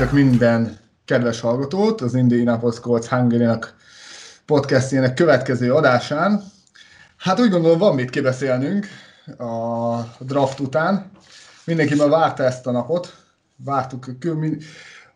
[0.00, 3.58] Köszöntök minden kedves hallgatót az Indianapolis Colts hungary
[4.46, 6.42] podcastjének következő adásán.
[7.16, 8.86] Hát úgy gondolom van mit kibeszélnünk
[9.38, 11.10] a draft után.
[11.64, 13.16] Mindenki már várta ezt a napot.
[13.64, 14.06] Vártuk,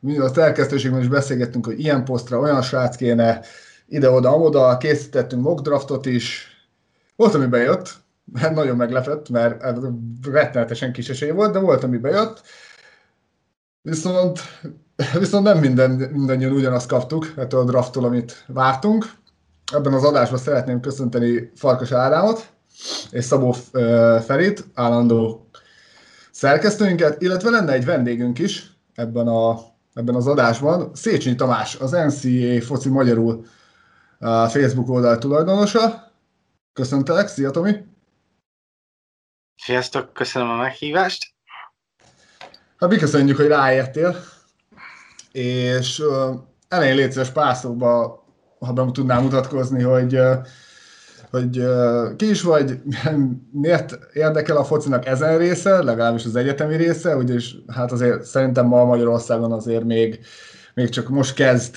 [0.01, 3.41] mi az elkezdőségben is beszélgettünk, hogy ilyen posztra olyan srác kéne,
[3.87, 6.47] ide-oda, oda, készítettünk mock draftot is.
[7.17, 7.95] Volt, ami bejött,
[8.33, 9.65] mert nagyon meglepett, mert
[10.31, 12.43] rettenetesen kis esély volt, de volt, ami bejött.
[13.85, 14.41] Viszont,
[15.19, 19.13] viszont nem minden, mindannyian ugyanazt kaptuk ettől a drafttól, amit vártunk.
[19.73, 22.53] Ebben az adásban szeretném köszönteni Farkas Ádámot
[23.11, 23.53] és Szabó
[24.25, 25.49] Ferit, állandó
[26.31, 29.59] szerkesztőinket, illetve lenne egy vendégünk is ebben, a,
[29.95, 33.47] ebben az adásban, Széchenyi Tamás, az NCAA foci magyarul
[34.19, 36.13] a Facebook oldal tulajdonosa.
[36.73, 37.85] Köszöntelek, szia Tomi!
[39.57, 41.34] Sziasztok, köszönöm a meghívást!
[42.85, 44.17] Hát mi köszönjük, hogy ráértél,
[45.33, 46.37] és uh,
[46.69, 47.57] elején létszes pár
[48.59, 50.37] ha be tudnám mutatkozni, hogy, uh,
[51.31, 52.81] hogy uh, ki is vagy,
[53.63, 58.85] miért érdekel a focinak ezen része, legalábbis az egyetemi része, ugyanis hát azért szerintem ma
[58.85, 60.21] Magyarországon azért még,
[60.75, 61.77] még csak most kezd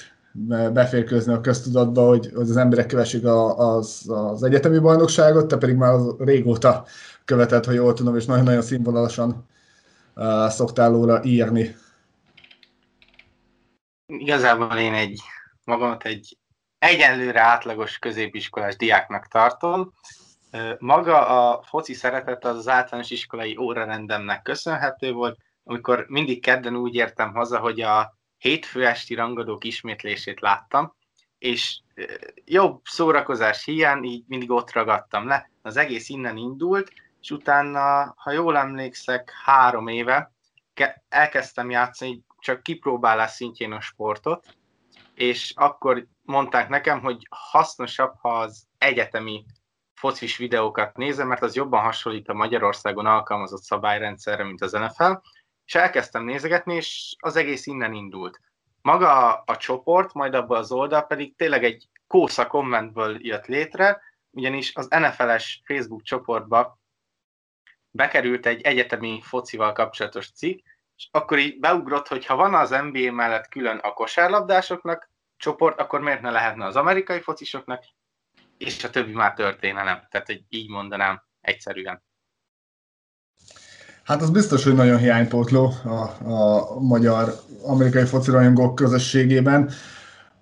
[0.74, 5.94] beférkőzni a köztudatba, hogy, hogy az emberek kövessék az, az egyetemi bajnokságot, te pedig már
[5.94, 6.86] az régóta
[7.26, 9.46] követed, ha jól tudom, és nagyon-nagyon színvonalasan
[10.50, 11.76] szoktál óra írni?
[14.06, 15.22] Igazából én egy
[15.64, 16.38] magamat egy
[16.80, 19.94] egyenlőre átlagos középiskolás diáknak tartom.
[20.80, 26.96] Maga a foci szeretet az, az általános iskolai órarendemnek köszönhető volt, amikor mindig kedden úgy
[26.96, 30.96] értem haza, hogy a hétfő esti rangadók ismétlését láttam,
[31.38, 31.80] és
[32.46, 35.50] jobb szórakozás hiány így mindig ott ragadtam le.
[35.62, 36.92] Az egész innen indult,
[37.28, 40.32] és utána, ha jól emlékszek, három éve
[41.10, 44.46] elkezdtem játszani csak kipróbálás szintjén a sportot,
[45.16, 49.46] és akkor mondták nekem, hogy hasznosabb, ha az egyetemi
[49.94, 55.12] focis videókat nézem, mert az jobban hasonlít a Magyarországon alkalmazott szabályrendszerre, mint az NFL,
[55.66, 58.40] és elkezdtem nézegetni, és az egész innen indult.
[58.82, 64.02] Maga a, a csoport, majd abban az oldal pedig tényleg egy kósza kommentből jött létre,
[64.30, 66.80] ugyanis az NFL-es Facebook csoportba
[67.92, 70.66] bekerült egy egyetemi focival kapcsolatos cikk,
[70.98, 76.02] és akkor így beugrott, hogy ha van az NBA mellett külön a kosárlabdásoknak csoport, akkor
[76.02, 77.84] miért ne lehetne az amerikai focisoknak,
[78.58, 80.08] és a többi már történelem.
[80.10, 82.04] Tehát, hogy így mondanám egyszerűen.
[84.04, 87.34] Hát az biztos, hogy nagyon hiánypótló a, a magyar
[87.64, 89.72] amerikai foci rajongók közösségében.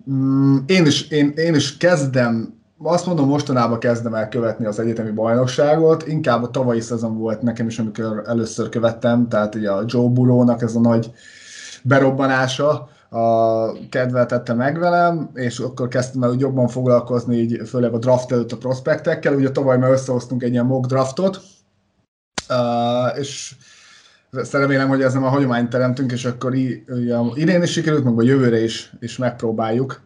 [0.09, 5.11] Mm, én is, én, én is kezdem azt mondom, mostanában kezdem el követni az egyetemi
[5.11, 10.09] bajnokságot, inkább a tavalyi szezon volt nekem is, amikor először követtem, tehát ugye a Joe
[10.09, 11.11] Burrow-nak ez a nagy
[11.83, 17.97] berobbanása, a kedvet tette meg velem, és akkor kezdtem el jobban foglalkozni, így főleg a
[17.97, 21.41] draft előtt a prospektekkel, ugye tavaly már összehoztunk egy ilyen mock draftot,
[23.15, 23.55] és
[24.51, 26.55] remélem, hogy ezzel a hagyományt teremtünk, és akkor
[27.33, 30.04] idén is sikerült, meg a jövőre is, is megpróbáljuk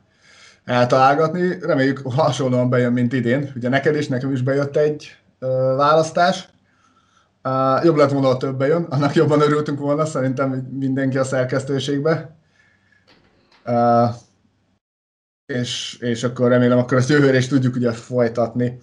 [0.69, 1.57] eltalálgatni.
[1.61, 3.51] Reméljük hasonlóan bejön, mint idén.
[3.55, 6.49] Ugye neked is, nekem is bejött egy uh, választás.
[7.43, 12.35] Uh, jobb lett volna, ha több bejön, annak jobban örültünk volna, szerintem mindenki a szerkesztőségbe.
[13.65, 14.09] Uh,
[15.45, 18.79] és, és akkor remélem, akkor ezt jövőre is tudjuk ugye folytatni.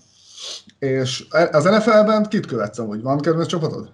[0.78, 3.02] És az NFL-ben kit követsz amúgy?
[3.02, 3.92] Van kedvenc csapatod?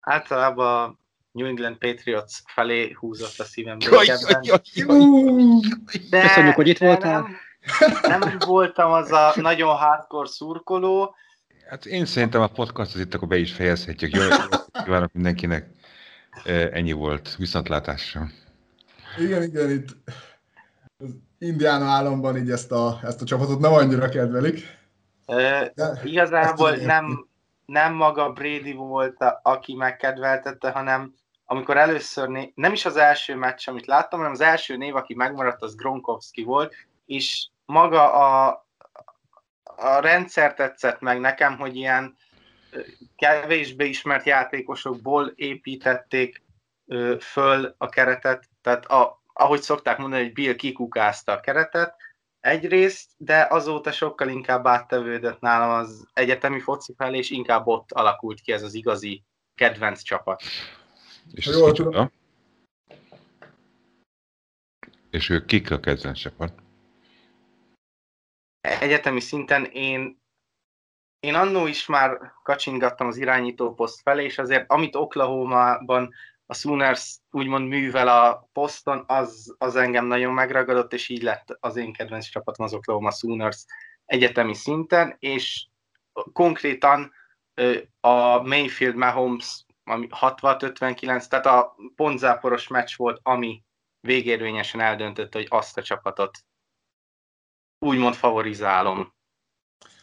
[0.00, 0.98] Általában
[1.34, 4.60] New England Patriots felé húzott a szívem jaj, jaj, jaj,
[6.10, 7.28] de, Köszönjük, hogy itt voltál.
[8.02, 11.14] Nem, nem voltam az a nagyon hardcore szurkoló.
[11.68, 14.14] Hát én szerintem a podcastot itt akkor be is fejezhetjük.
[14.14, 14.22] Jó,
[14.84, 15.68] kívánok mindenkinek.
[16.72, 17.36] Ennyi volt.
[17.36, 18.28] Viszontlátásra.
[19.18, 19.88] Igen, igen, itt
[20.98, 24.78] az Indiana államban így ezt a, ezt a csapatot nem annyira kedvelik.
[25.26, 25.72] De
[26.04, 27.28] igazából nem,
[27.66, 33.34] nem maga Brady volt, a, aki megkedveltette, hanem amikor először, né- nem is az első
[33.34, 36.74] meccs, amit láttam, hanem az első név, aki megmaradt, az Gronkowski volt,
[37.06, 38.66] és maga a,
[39.62, 42.16] a rendszer tetszett meg nekem, hogy ilyen
[43.16, 46.42] kevésbé ismert játékosokból építették
[46.86, 51.96] ö, föl a keretet, tehát a, ahogy szokták mondani, hogy Bill kikukázta a keretet
[52.40, 58.40] egyrészt, de azóta sokkal inkább áttevődött nálam az egyetemi foci felé, és inkább ott alakult
[58.40, 59.22] ki ez az igazi
[59.54, 60.42] kedvenc csapat.
[61.32, 62.10] És Jól tudom.
[65.10, 66.52] És ők kik a kedvenc csapat?
[68.60, 70.22] Egyetemi szinten én
[71.20, 76.10] én annó is már kacsingattam az irányító poszt felé, és azért amit Oklahoma-ban a
[76.46, 81.76] a Sooners úgymond művel a poszton, az, az engem nagyon megragadott, és így lett az
[81.76, 83.64] én kedvenc csapatom az Oklahoma Sooners
[84.04, 85.66] egyetemi szinten, és
[86.32, 87.12] konkrétan
[88.00, 93.62] a Mayfield Mahomes 60-59, tehát a pontzáporos meccs volt, ami
[94.00, 96.38] végérvényesen eldöntötte, hogy azt a csapatot
[97.78, 99.12] úgymond favorizálom.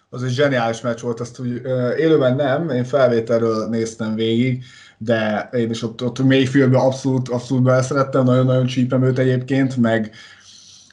[0.10, 1.62] Az egy zseniális meccs volt, azt úgy
[1.98, 4.64] élőben nem, én felvételről néztem végig,
[4.98, 10.16] de én is ott, ott Mayfieldbe abszolút, abszolút beleszerettem, nagyon-nagyon csípem őt egyébként, meg,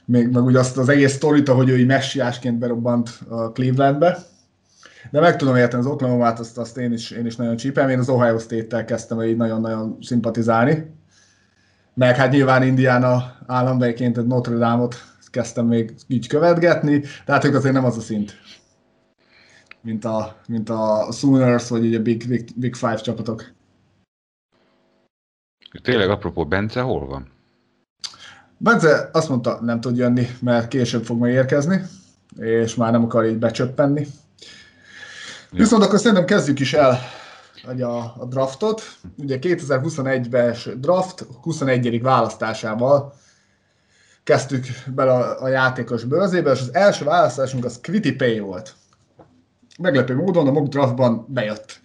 [0.05, 4.19] meg, meg ugye azt az egész sztorit, ahogy ő így messiásként berobbant a Clevelandbe,
[5.11, 7.89] de meg tudom érteni az Oklahoma-t, azt, azt én, is, én is nagyon csípem.
[7.89, 10.95] Én az Ohio State-tel kezdtem így nagyon-nagyon szimpatizálni.
[11.95, 14.97] Meg hát nyilván Indiana állambeként Notre Dame-ot
[15.31, 18.39] kezdtem még így követgetni, tehát ők azért nem az a szint,
[19.81, 23.45] mint a, mint a Sooners, vagy ugye Big, Big, Big Five csapatok.
[25.83, 27.31] Tényleg, apropó, Bence hol van?
[28.57, 31.83] Bence azt mondta, nem tud jönni, mert később fog megérkezni,
[32.37, 34.07] és már nem akar így becsöppenni.
[35.51, 36.99] Viszont akkor szerintem kezdjük is el
[37.81, 37.83] a,
[38.19, 38.83] a draftot.
[39.17, 42.03] Ugye 2021-ben draft 21.
[42.03, 43.15] választásával
[44.25, 48.75] kezdtük bele a, a játékos bőrzébe, és az első választásunk az Quitty volt.
[49.79, 51.81] Meglepő módon a mock draftban bejött.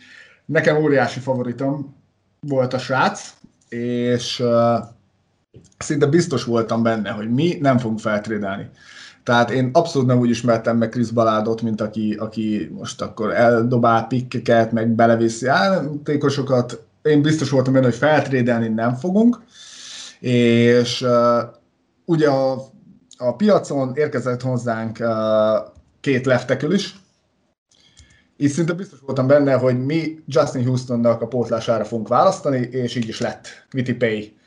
[0.45, 1.95] Nekem óriási favoritom
[2.39, 3.33] volt a srác,
[3.69, 4.77] és uh,
[5.77, 8.69] szinte biztos voltam benne, hogy mi nem fogunk feltrédelni.
[9.24, 14.08] Tehát én abszolút nem úgy ismertem meg Chris Baládot, mint aki, aki most akkor eldobál
[14.08, 16.84] pikkeket, meg beleviszi játékosokat.
[17.02, 19.42] Én biztos voltam benne, hogy feltrédelni nem fogunk,
[20.20, 21.42] és uh,
[22.06, 22.64] ugye a,
[23.18, 25.08] a piacon érkezett hozzánk uh,
[26.00, 26.96] két leftekül is,
[28.38, 33.08] így szinte biztos voltam benne, hogy mi Justin Houstonnak a pótlására fogunk választani, és így
[33.08, 33.48] is lett.
[33.70, 34.38] Quitty Pay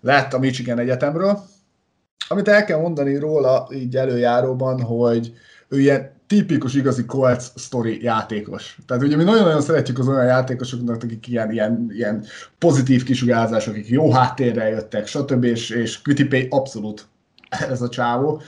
[0.00, 1.42] lett a Michigan Egyetemről.
[2.28, 5.32] Amit el kell mondani róla így előjáróban, hogy
[5.68, 8.78] ő ilyen tipikus igazi Colts story játékos.
[8.86, 12.24] Tehát ugye mi nagyon-nagyon szeretjük az olyan játékosoknak, akik ilyen, ilyen, ilyen
[12.58, 15.44] pozitív kisugárzások, akik jó háttérrel jöttek, stb.
[15.44, 17.06] és, és Pay abszolút
[17.70, 18.42] ez a csávó.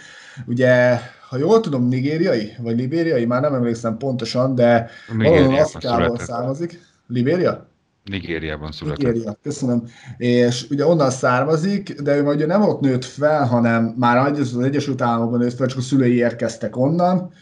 [0.47, 0.99] Ugye,
[1.29, 6.81] ha jól tudom, nigériai, vagy libériai, már nem emlékszem pontosan, de valahol Afrikából származik.
[7.07, 7.67] Libéria?
[8.05, 9.13] Nigériában született.
[9.13, 9.85] Nigéria, köszönöm.
[10.17, 15.01] És ugye onnan származik, de ő ugye nem ott nőtt fel, hanem már az Egyesült
[15.01, 17.33] Államokban nőtt fel, csak a szülei érkeztek onnan,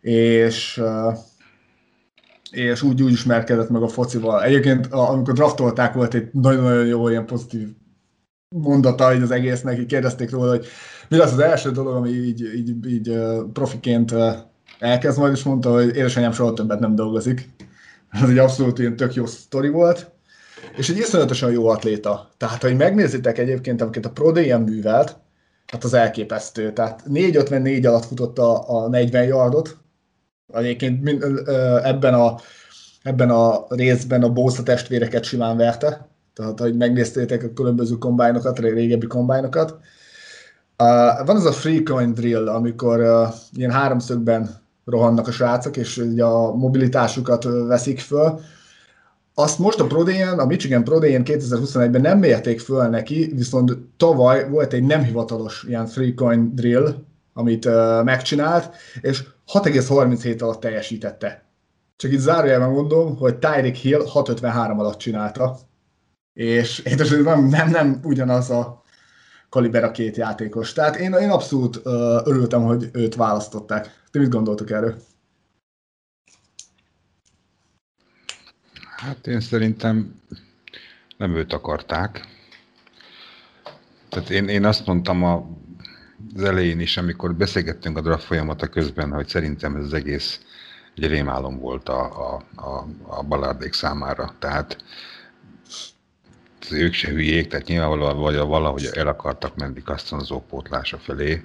[0.00, 0.82] és
[2.50, 4.42] és úgy, úgy ismerkedett meg a focival.
[4.42, 7.68] Egyébként, amikor draftolták, volt egy nagyon-nagyon jó ilyen pozitív
[8.48, 10.66] mondata az egésznek, így kérdezték róla, hogy
[11.08, 13.18] mi lesz az első dolog, ami így, így, így
[13.52, 14.14] profiként
[14.78, 17.48] elkezd majd, és mondta, hogy édesanyám soha többet nem dolgozik.
[18.12, 20.10] Ez egy abszolút ilyen tök jó sztori volt.
[20.76, 22.30] És egy iszonyatosan jó atléta.
[22.36, 25.16] Tehát, ha megnézitek egyébként, amiket a Pro művelt,
[25.66, 26.72] hát az elképesztő.
[26.72, 29.76] Tehát 4.54 alatt futott a, a 40 yardot.
[30.52, 31.24] Egyébként
[31.82, 32.36] ebben a,
[33.02, 36.08] ebben a részben a Bósza testvéreket simán verte.
[36.34, 39.70] Tehát, hogy megnéztétek a különböző kombájnokat, a régebbi kombájnokat.
[40.78, 45.96] Uh, van az a free coin drill, amikor uh, ilyen háromszögben rohannak a srácok, és
[45.96, 48.40] ugye a mobilitásukat veszik föl.
[49.34, 54.72] Azt most a Prodén, a Michigan Prodén 2021-ben nem mérték föl neki, viszont tavaly volt
[54.72, 56.94] egy nem hivatalos ilyen free coin drill,
[57.32, 59.22] amit uh, megcsinált, és
[59.52, 61.44] 6,37 alatt teljesítette.
[61.96, 65.58] Csak itt zárójelben mondom, hogy Tyreek Hill 6,53 alatt csinálta,
[66.32, 68.81] és én nem, nem, nem ugyanaz a
[69.52, 70.72] kaliber a két játékos.
[70.72, 71.80] Tehát én, én abszolút
[72.24, 74.02] örültem, hogy őt választották.
[74.10, 74.94] Ti mit gondoltok erről?
[78.96, 80.20] Hát én szerintem
[81.16, 82.26] nem őt akarták.
[84.08, 85.46] Tehát én, én azt mondtam a,
[86.34, 90.40] az elején is, amikor beszélgettünk a draft folyamata közben, hogy szerintem ez az egész
[90.96, 94.34] egy rémálom volt a, a, a, a balárdék számára.
[94.38, 94.84] Tehát
[96.70, 101.44] ők se hülyék, tehát nyilvánvalóan vagy valahogy el akartak menni kasztonzó pótlása felé,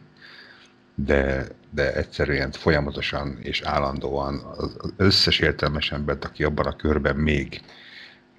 [0.96, 7.62] de, de egyszerűen folyamatosan és állandóan az összes értelmes embert, aki abban a körben még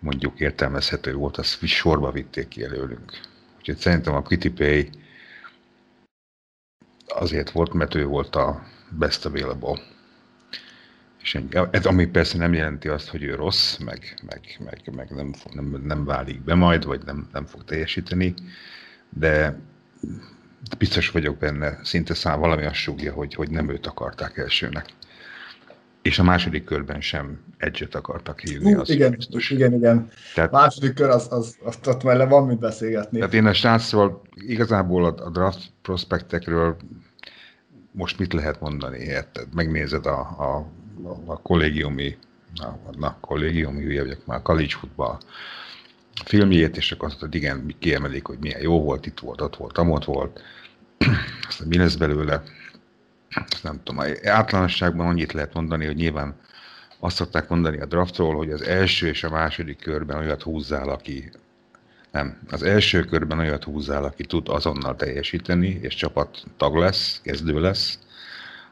[0.00, 3.12] mondjuk értelmezhető volt, azt sorba vitték ki előlünk.
[3.58, 4.22] Úgyhogy szerintem a
[4.54, 4.90] Pay
[7.08, 9.80] azért volt, mert ő volt a best available.
[11.28, 15.32] És ez, ami persze nem jelenti azt, hogy ő rossz, meg, meg, meg, meg nem,
[15.52, 18.34] nem, nem válik be majd, vagy nem, nem fog teljesíteni,
[19.08, 19.58] de
[20.78, 24.86] biztos vagyok benne, szinte szám valami azt súgja, hogy, hogy nem őt akarták elsőnek.
[26.02, 28.74] És a második körben sem egyet akartak hívni.
[28.74, 29.50] Uh, igen, biztos.
[29.50, 30.10] igen, igen.
[30.34, 33.18] Tehát, második kör, az, az, az, az már van mit beszélgetni.
[33.18, 36.76] Tehát én a srácról igazából a, a draft prospektekről
[37.92, 39.54] most mit lehet mondani, érted?
[39.54, 40.76] Megnézed a, a,
[41.26, 42.18] a kollégiumi,
[42.54, 45.18] na, na kollégiumi, hülye vagyok már, college football
[46.24, 50.04] filmjét, és akkor azt igen, kiemelik, hogy milyen jó volt, itt volt, ott volt, amott
[50.04, 50.42] volt,
[51.48, 52.42] aztán mi lesz belőle,
[53.50, 56.36] azt nem tudom, általánosságban annyit lehet mondani, hogy nyilván
[56.98, 61.30] azt szokták mondani a draftról, hogy az első és a második körben olyat húzzál, aki
[62.10, 67.60] nem, az első körben olyat húzzál, aki tud azonnal teljesíteni, és csapat tag lesz, kezdő
[67.60, 67.98] lesz.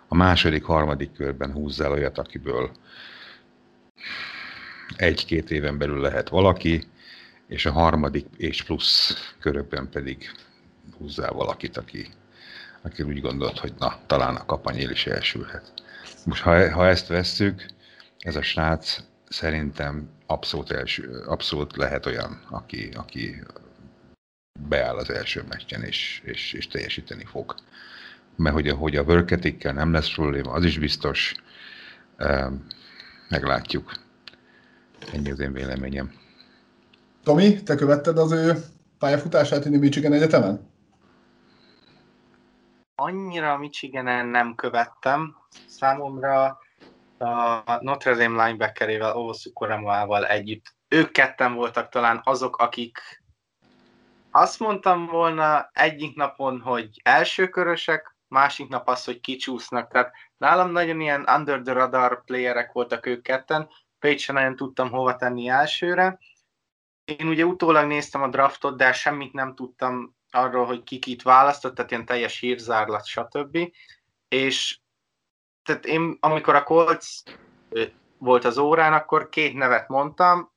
[0.08, 2.70] A második, harmadik körben húzzál olyat, akiből
[4.96, 6.82] egy-két éven belül lehet valaki,
[7.46, 10.30] és a harmadik és plusz körökben pedig
[10.98, 12.08] húzzál valakit, aki,
[12.82, 15.72] aki úgy gondolt, hogy na, talán a kapanyél is elsülhet.
[16.25, 17.66] Most ha, ha ezt vesszük,
[18.18, 18.98] ez a srác
[19.28, 23.42] szerintem abszolút, első, abszolút lehet olyan, aki, aki
[24.68, 27.54] beáll az első meccsen, és, és, és teljesíteni fog.
[28.37, 31.35] Mert hogy, hogy a worketikkel nem lesz probléma, az is biztos.
[33.28, 33.93] Meglátjuk.
[35.12, 36.12] Ennyi az én véleményem.
[37.23, 38.55] Tomi, te követted az ő
[38.99, 40.71] pályafutását a Michigan Egyetemen?
[42.95, 45.37] Annyira Michiganen nem követtem.
[45.66, 46.59] Számomra
[47.19, 50.75] a Notre Dame linebackerével, Ovosu Koramával együtt.
[50.88, 52.99] Ők ketten voltak talán azok, akik
[54.31, 59.90] azt mondtam volna egyik napon, hogy elsőkörösek, másik nap az, hogy kicsúsznak.
[59.90, 63.68] Tehát nálam nagyon ilyen under the radar playerek voltak ők ketten,
[63.99, 66.18] Page sem nagyon tudtam hova tenni elsőre.
[67.04, 71.75] Én ugye utólag néztem a draftot, de semmit nem tudtam arról, hogy ki kit választott,
[71.75, 73.59] tehát ilyen teljes hírzárlat, stb.
[74.28, 74.78] És
[75.62, 77.23] tehát én, amikor a Colts
[78.18, 80.52] volt az órán, akkor két nevet mondtam.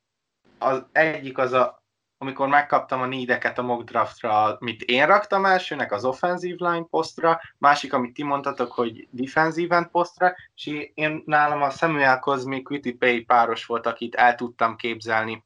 [0.57, 1.78] Az egyik az a,
[2.21, 7.41] amikor megkaptam a nídeket a mock draftra, amit én raktam elsőnek az offensive line posztra,
[7.57, 12.91] másik, amit ti mondtatok, hogy defensive end posztra, és én nálam a Samuel Cosmic Witty
[12.91, 15.45] Pay páros volt, akit el tudtam képzelni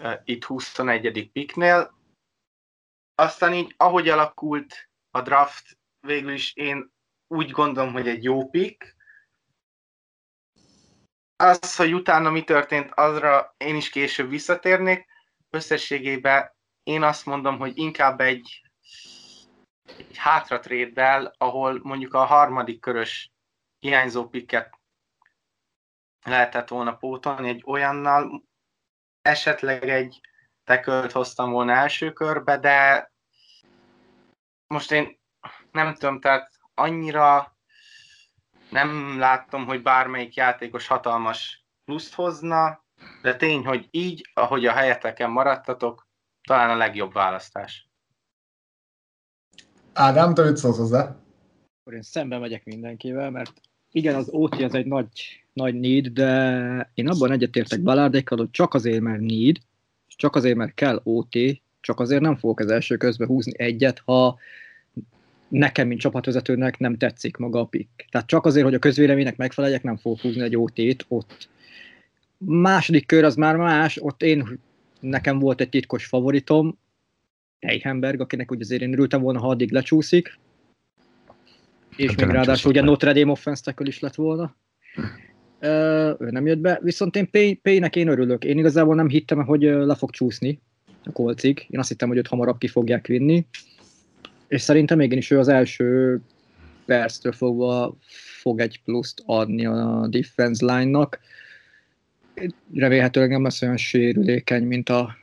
[0.00, 1.30] uh, itt 21.
[1.32, 1.94] piknél.
[3.14, 6.92] Aztán így, ahogy alakult a draft, végül is én
[7.26, 8.96] úgy gondolom, hogy egy jó pick.
[11.36, 15.14] Az, hogy utána mi történt, azra én is később visszatérnék.
[15.56, 18.70] Összességében én azt mondom, hogy inkább egy,
[19.98, 23.32] egy hátra tréddel, ahol mondjuk a harmadik körös
[23.78, 24.78] hiányzó picket
[26.22, 28.44] lehetett volna pótolni egy olyannal,
[29.22, 30.20] esetleg egy
[30.64, 33.10] tekölt hoztam volna első körbe, de
[34.66, 35.18] most én
[35.70, 37.56] nem tudom, tehát annyira
[38.70, 42.84] nem láttam, hogy bármelyik játékos hatalmas pluszt hozna,
[43.22, 46.06] de tény, hogy így, ahogy a helyeteken maradtatok,
[46.48, 47.88] talán a legjobb választás.
[49.92, 51.00] Ádám, te mit szólsz hozzá?
[51.80, 53.52] Akkor én szembe megyek mindenkivel, mert
[53.92, 55.08] igen, az OT az egy nagy,
[55.52, 59.56] nagy need, de én abban egyetértek Balárdékkal, hogy csak azért, mert need,
[60.08, 61.36] és csak azért, mert kell OT,
[61.80, 64.38] csak azért nem fogok az első közben húzni egyet, ha
[65.48, 68.06] nekem, mint csapatvezetőnek nem tetszik maga a pick.
[68.10, 71.48] Tehát csak azért, hogy a közvéleménynek megfeleljek, nem fogok húzni egy OT-t ott.
[72.38, 74.58] Második kör az már más, ott én,
[75.00, 76.78] nekem volt egy titkos favoritom,
[77.60, 80.38] Heihenberg, akinek ugye azért én örültem volna, ha addig lecsúszik,
[81.96, 84.56] és még ráadásul ugye Notre Dame offense is lett volna.
[85.60, 88.44] Uh, ő nem jött be, viszont én Pay, Paynek én örülök.
[88.44, 90.60] Én igazából nem hittem, hogy le fog csúszni
[91.04, 91.66] a kolcig.
[91.68, 93.46] Én azt hittem, hogy őt hamarabb ki fogják vinni
[94.48, 96.20] és szerintem is ő az első
[96.84, 97.96] perctől fogva
[98.40, 101.20] fog egy pluszt adni a defense line-nak.
[102.74, 105.16] Remélhetőleg nem lesz olyan sérülékeny, mint a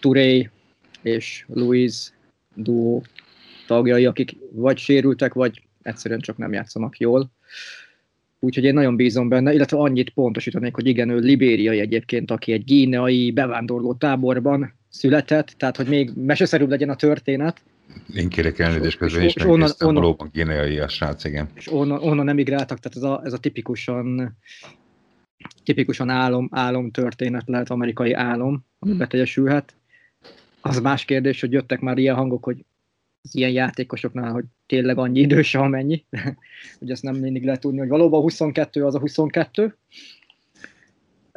[0.00, 0.50] Touré
[1.02, 2.10] és Louise
[2.54, 3.00] duo
[3.66, 7.30] tagjai, akik vagy sérültek, vagy egyszerűen csak nem játszanak jól.
[8.40, 12.64] Úgyhogy én nagyon bízom benne, illetve annyit pontosítanék, hogy igen, ő libériai egyébként, aki egy
[12.64, 17.62] gíneai bevándorló táborban született, tehát hogy még meseszerűbb legyen a történet,
[18.14, 21.48] én kérek elnézést közben is, meg onnan, onnan, valóban géniai a srác, igen.
[21.54, 24.36] És onnan, onnan emigráltak, tehát ez a, ez a tipikusan
[25.64, 29.74] tipikusan álom, álom történet lehet, amerikai álom, ami beteljesülhet.
[30.60, 32.64] Az más kérdés, hogy jöttek már ilyen hangok, hogy
[33.22, 36.04] az ilyen játékosoknál, hogy tényleg annyi idős, amennyi.
[36.78, 39.76] hogy ezt nem mindig lehet tudni, hogy valóban 22 az a 22.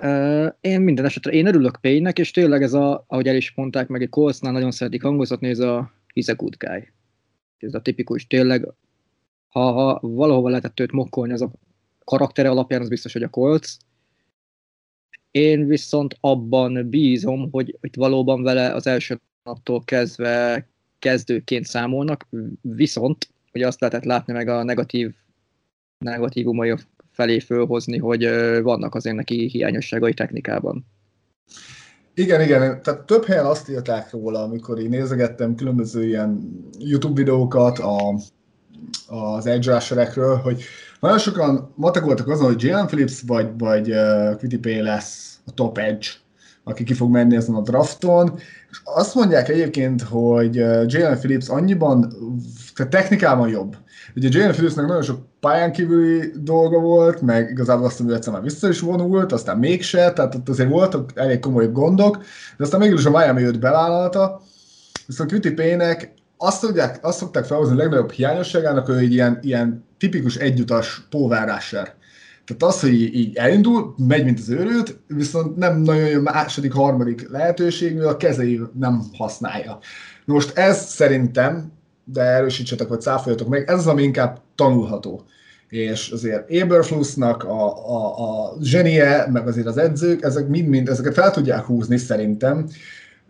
[0.02, 3.88] Uh, én minden esetre, én örülök Payne-nek, és tényleg ez a, ahogy el is mondták,
[3.88, 6.88] meg egy Coltsnál nagyon szeretik hangozatni, ez a he's a good guy.
[7.58, 8.68] Ez a tipikus, tényleg,
[9.48, 11.52] ha, ha valahova lehetett őt mokkolni, az a
[12.04, 13.78] karaktere alapján az biztos, hogy a Colts.
[15.32, 20.68] Én viszont abban bízom, hogy itt valóban vele az első naptól kezdve
[21.00, 22.28] kezdőként számolnak,
[22.62, 25.14] viszont hogy azt lehetett látni meg a negatív
[26.06, 26.76] negatívumai
[27.12, 28.30] felé fölhozni, hogy
[28.62, 30.86] vannak azért neki hiányosságai technikában.
[32.14, 37.80] Igen, igen, tehát több helyen azt írták róla, amikor én nézegettem különböző ilyen YouTube videókat
[37.80, 38.20] a,
[39.08, 39.82] az edge
[40.44, 40.64] hogy
[41.02, 46.08] nagyon sokan matagoltak azon, hogy Jalen Phillips vagy, vagy uh, lesz a top edge,
[46.64, 48.34] aki ki fog menni ezen a drafton,
[48.72, 50.56] és azt mondják egyébként, hogy
[50.86, 52.14] Jalen Phillips annyiban,
[52.76, 53.78] tehát technikában jobb.
[54.16, 58.42] Ugye Jalen Phillipsnek nagyon sok pályán kívüli dolga volt, meg igazából azt mondja, hogy már
[58.42, 62.18] vissza is vonult, aztán mégse, tehát ott azért voltak elég komoly gondok,
[62.58, 64.42] de aztán mégis a Miami őt bevállalta,
[65.08, 70.36] viszont Payne-nek azt, tudják, azt szokták felhozni a legnagyobb hiányosságának, hogy egy ilyen, ilyen tipikus
[70.36, 71.96] egyutas rusher.
[72.46, 77.30] Tehát az, hogy így elindul, megy, mint az őrült, viszont nem nagyon jön második, harmadik
[77.30, 79.80] lehetőség, mivel a kezei nem használja.
[80.26, 81.72] Most ez szerintem,
[82.04, 85.24] de erősítsetek, vagy cáfoljatok meg, ez az, ami inkább tanulható.
[85.70, 91.32] És azért Eberflussnak a, a, a zsenie, meg azért az edzők, ezek mind-mind, ezeket fel
[91.32, 92.68] tudják húzni szerintem,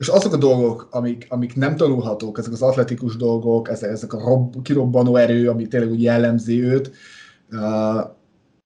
[0.01, 4.19] és azok a dolgok, amik, amik nem tanulhatók, ezek az atletikus dolgok, ezek, ezek a
[4.19, 6.91] rob, kirobbanó erő, ami tényleg úgy jellemzi őt,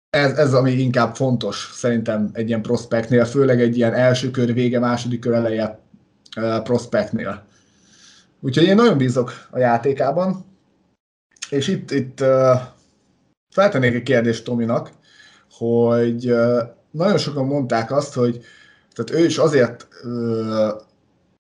[0.09, 4.79] ez, ez ami inkább fontos szerintem egy ilyen prospektnél, főleg egy ilyen első kör vége,
[4.79, 5.79] második kör eleje
[6.63, 7.45] prospektnél.
[8.39, 10.45] Úgyhogy én nagyon bízok a játékában,
[11.49, 12.23] és itt, itt
[13.49, 14.89] feltennék egy kérdést Tominak,
[15.51, 16.35] hogy
[16.91, 18.41] nagyon sokan mondták azt, hogy
[18.93, 19.87] tehát ő is azért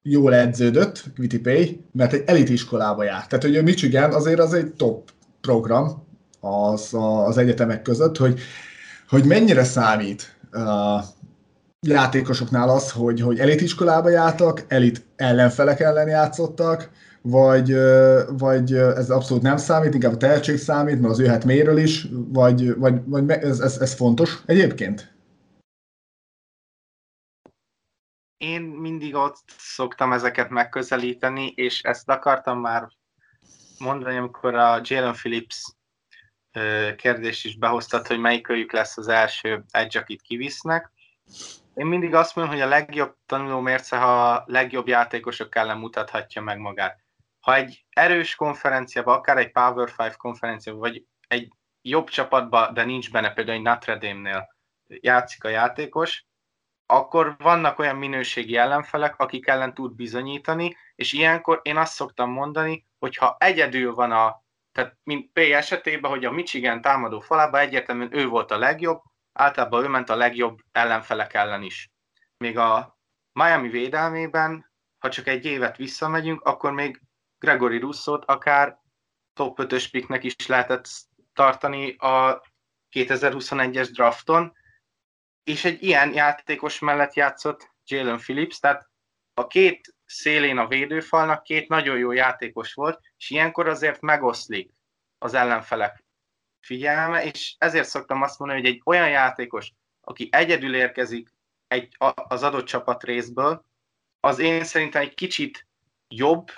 [0.07, 1.03] jól edződött,
[1.43, 3.29] Pay, mert egy elit iskolába járt.
[3.29, 6.03] Tehát, hogy a Michigan azért az egy top program
[6.39, 6.89] az,
[7.25, 8.39] az egyetemek között, hogy,
[9.09, 11.03] hogy mennyire számít uh,
[11.87, 16.89] játékosoknál az, hogy, hogy elit iskolába jártak, elit ellenfelek ellen játszottak,
[17.21, 17.75] vagy,
[18.37, 22.75] vagy ez abszolút nem számít, inkább a tehetség számít, mert az jöhet méről is, vagy,
[22.77, 25.14] vagy, vagy ez, ez, ez fontos egyébként?
[28.45, 32.87] Én mindig ott szoktam ezeket megközelíteni, és ezt akartam már
[33.79, 35.75] mondani, amikor a Jalen Phillips
[36.95, 40.91] kérdést is behoztat, hogy melyik őjük lesz az első edge, akit kivisznek.
[41.73, 46.41] Én mindig azt mondom, hogy a legjobb tanuló mérce, ha a legjobb játékosok ellen mutathatja
[46.41, 47.03] meg magát.
[47.39, 53.11] Ha egy erős konferenciában, akár egy Power 5 konferenciában, vagy egy jobb csapatban, de nincs
[53.11, 54.55] benne, például egy Notre Dame-nél
[54.87, 56.25] játszik a játékos,
[56.85, 62.85] akkor vannak olyan minőségi ellenfelek, akik ellen tud bizonyítani, és ilyenkor én azt szoktam mondani,
[62.99, 68.17] hogy ha egyedül van a, tehát mint P esetében, hogy a Michigan támadó falában egyértelműen
[68.17, 69.01] ő volt a legjobb,
[69.33, 71.91] általában ő ment a legjobb ellenfelek ellen is.
[72.37, 72.97] Még a
[73.31, 77.01] Miami védelmében, ha csak egy évet visszamegyünk, akkor még
[77.39, 78.77] Gregory Russot akár
[79.33, 80.87] top 5-ös piknek is lehetett
[81.33, 82.43] tartani a
[82.91, 84.53] 2021-es drafton,
[85.45, 88.89] és egy ilyen játékos mellett játszott Jalen Phillips, tehát
[89.33, 94.71] a két szélén a védőfalnak két nagyon jó játékos volt, és ilyenkor azért megoszlik
[95.17, 96.05] az ellenfelek
[96.59, 101.29] figyelme, és ezért szoktam azt mondani, hogy egy olyan játékos, aki egyedül érkezik
[101.67, 103.65] egy, az adott csapat részből,
[104.19, 105.67] az én szerintem egy kicsit
[106.07, 106.51] jobb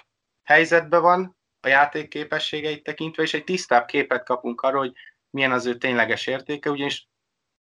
[0.43, 4.93] helyzetben van a játék képességeit tekintve, és egy tisztább képet kapunk arról, hogy
[5.29, 7.07] milyen az ő tényleges értéke, ugyanis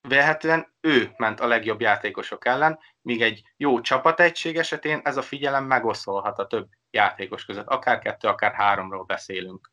[0.09, 5.65] Vélhetően ő ment a legjobb játékosok ellen, míg egy jó csapategység esetén ez a figyelem
[5.65, 7.67] megoszolhat a több játékos között.
[7.67, 9.73] Akár kettő, akár háromról beszélünk.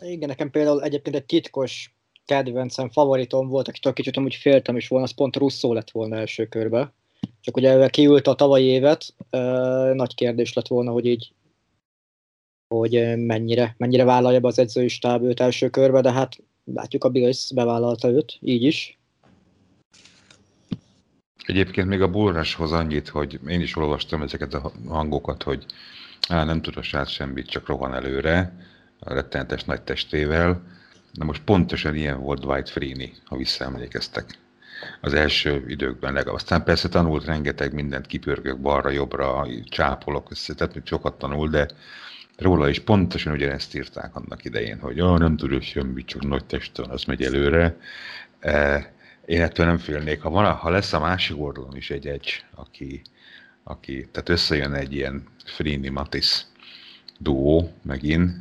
[0.00, 1.94] Igen, nekem például egyébként egy titkos
[2.24, 6.46] kedvencem, favoritom volt, akitől kicsit amúgy féltem is volna, az pont Russzó lett volna első
[6.46, 6.92] körbe.
[7.40, 9.14] Csak ugye kiült a tavalyi évet,
[9.94, 11.32] nagy kérdés lett volna, hogy így
[12.68, 17.08] hogy mennyire, mennyire vállalja be az edzői stáb őt első körbe, de hát látjuk a
[17.08, 18.98] Bills bevállalta őt, így is.
[21.46, 25.66] Egyébként még a Bulrashoz annyit, hogy én is olvastam ezeket a hangokat, hogy
[26.28, 28.56] á, nem tud a srác semmit, csak rohan előre,
[28.98, 30.62] a rettenetes nagy testével.
[31.12, 34.38] Na most pontosan ilyen volt Dwight Freeney, ha visszaemlékeztek
[35.00, 36.34] az első időkben legalább.
[36.34, 41.68] Aztán persze tanult rengeteg mindent, kipörgök balra-jobbra, csápolok össze, tehát sokat tanul, de
[42.36, 46.90] róla is pontosan ugyanezt írták annak idején, hogy oh, nem tudod semmit, csak nagy teston,
[46.90, 47.76] az megy előre.
[48.40, 48.92] E,
[49.26, 50.20] én ettől nem félnék.
[50.20, 53.02] Ha, van, ha lesz a másik oldalon is egy egy, aki,
[53.62, 56.44] aki tehát összejön egy ilyen Frini Matis
[57.18, 58.36] duó megint,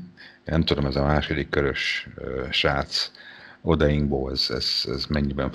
[0.45, 3.11] nem tudom, ez a második körös uh, srác,
[3.61, 5.51] Odeingból ez, ez, ez mennyiben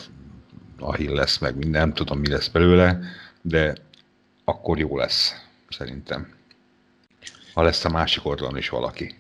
[0.96, 3.00] hill lesz, meg nem tudom mi lesz belőle,
[3.42, 3.74] de
[4.44, 6.37] akkor jó lesz, szerintem.
[7.58, 9.14] Ha lesz a másik oldalon is valaki.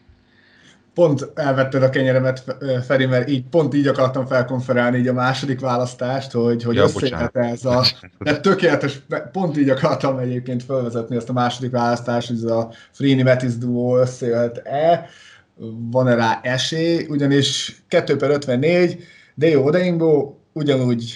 [0.94, 6.32] Pont elvetted a kenyeremet, Feri, mert így, pont így akartam felkonferálni így a második választást,
[6.32, 6.86] hogy, hogy ja,
[7.32, 7.84] ez a...
[8.18, 9.00] De tökéletes,
[9.32, 13.98] pont így akartam egyébként felvezetni ezt a második választást, hogy ez a Frini Metis duo
[13.98, 15.08] összejöhet-e,
[15.90, 21.14] van-e rá esély, ugyanis 2 per 54, Deo Odeingbo ugyanúgy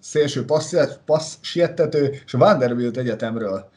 [0.00, 0.74] szélső passz,
[1.04, 3.74] passz siettető, és a Vanderbilt egyetemről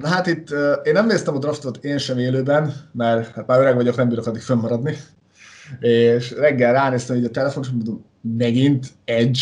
[0.00, 0.50] Na hát itt
[0.82, 4.26] én nem néztem a draftot én sem élőben, mert hát már öreg vagyok, nem bírok
[4.26, 4.96] addig fönnmaradni.
[5.80, 9.40] És reggel ránéztem így a telefon, és mondom, megint Edge,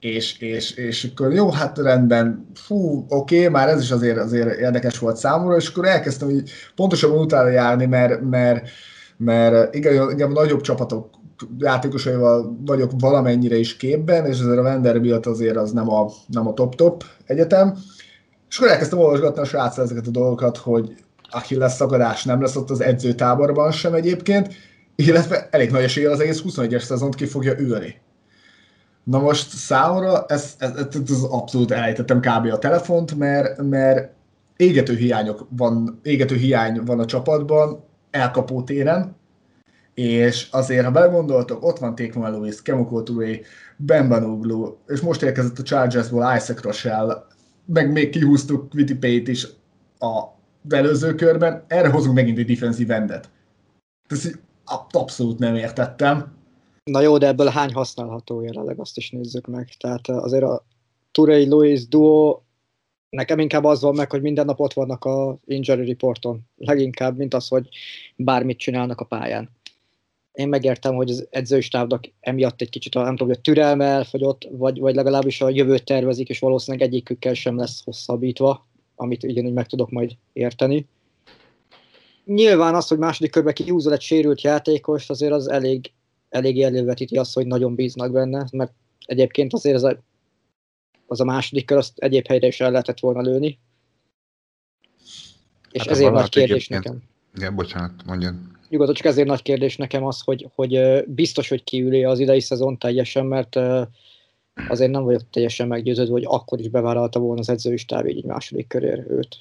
[0.00, 4.58] és, és, és akkor jó, hát rendben, fú, oké, okay, már ez is azért, azért
[4.58, 8.68] érdekes volt számomra, és akkor elkezdtem így pontosabban utána járni, mert, mert,
[9.16, 11.08] mert igen, igen, nagyobb csapatok
[11.58, 16.54] játékosaival vagyok valamennyire is képben, és azért a Vanderbilt azért az nem a, nem a
[16.54, 17.76] top-top egyetem,
[18.50, 20.94] és akkor elkezdtem olvasgatni a srácra ezeket a dolgokat, hogy
[21.48, 24.54] lesz szakadás nem lesz ott az edzőtáborban sem egyébként,
[24.94, 28.00] illetve elég nagy esélye az egész 21-es szezont ki fogja ülni.
[29.04, 32.52] Na most számomra ez, ez, ez, ez abszolút elejtettem kb.
[32.52, 34.12] a telefont, mert, mert
[34.56, 39.16] égető, hiányok van, égető hiány van a csapatban, elkapó téren,
[39.94, 43.42] és azért, ha belegondoltok, ott van Tékman Lewis, Kemoko Touré,
[43.76, 47.26] Ben Banoglu, és most érkezett a Chargersból Isaac Rochelle,
[47.72, 49.46] meg még kihúztuk Wittipay-t is
[49.98, 50.24] a
[50.68, 53.30] előző körben, erre hozunk megint egy defensív endet.
[54.08, 54.38] Ezt
[54.90, 56.38] abszolút nem értettem.
[56.84, 59.68] Na jó, de ebből hány használható jelenleg, azt is nézzük meg.
[59.78, 60.64] Tehát azért a
[61.12, 62.40] Turei Louis duo
[63.08, 66.40] nekem inkább az van meg, hogy minden nap ott vannak a injury reporton.
[66.56, 67.68] Leginkább, mint az, hogy
[68.16, 69.50] bármit csinálnak a pályán
[70.40, 74.78] én megértem, hogy az edzőstábnak emiatt egy kicsit, nem tudom, hogy a türelme elfogyott, vagy,
[74.78, 79.90] vagy legalábbis a jövőt tervezik, és valószínűleg egyikükkel sem lesz hosszabbítva, amit ugyanúgy meg tudok
[79.90, 80.86] majd érteni.
[82.24, 85.92] Nyilván az, hogy második körben kihúzol egy sérült játékost, azért az elég,
[86.28, 88.72] elég elővetíti azt, hogy nagyon bíznak benne, mert
[89.06, 90.02] egyébként azért az a,
[91.06, 93.58] az a második kör, azt egyéb helyre is el lehetett volna lőni.
[95.70, 97.02] És hát ezért nagy kérdés nekem.
[97.34, 98.34] Igen, bocsánat, mondjad
[98.70, 102.78] nyugodtan csak ezért nagy kérdés nekem az, hogy, hogy biztos, hogy kiüli az idei szezon
[102.78, 103.56] teljesen, mert
[104.68, 108.68] azért nem vagyok teljesen meggyőződve, hogy akkor is bevállalta volna az edzői stáb így második
[108.68, 109.36] körér őt.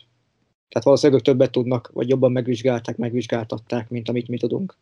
[0.69, 4.77] Tehát valószínűleg többet tudnak, vagy jobban megvizsgálták, megvizsgáltatták, mint amit mi tudunk.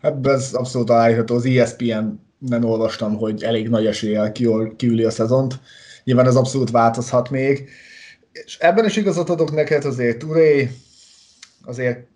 [0.00, 1.34] Ebben ez abszolút aláírható.
[1.34, 4.32] Az ESPN-en olvastam, hogy elég nagy eséllyel
[4.76, 5.60] kiüli a szezont.
[6.04, 7.68] Nyilván ez abszolút változhat még.
[8.32, 10.70] És ebben is igazat adok neked, azért Touré
[11.64, 12.06] azért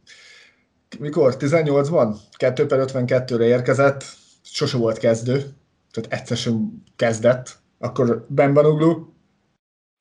[0.99, 1.37] mikor?
[1.39, 2.17] 18-ban?
[2.37, 4.05] 2 per 52-re érkezett,
[4.43, 5.37] sose volt kezdő,
[5.91, 9.07] tehát egyszer sem kezdett, akkor Ben Banuglu,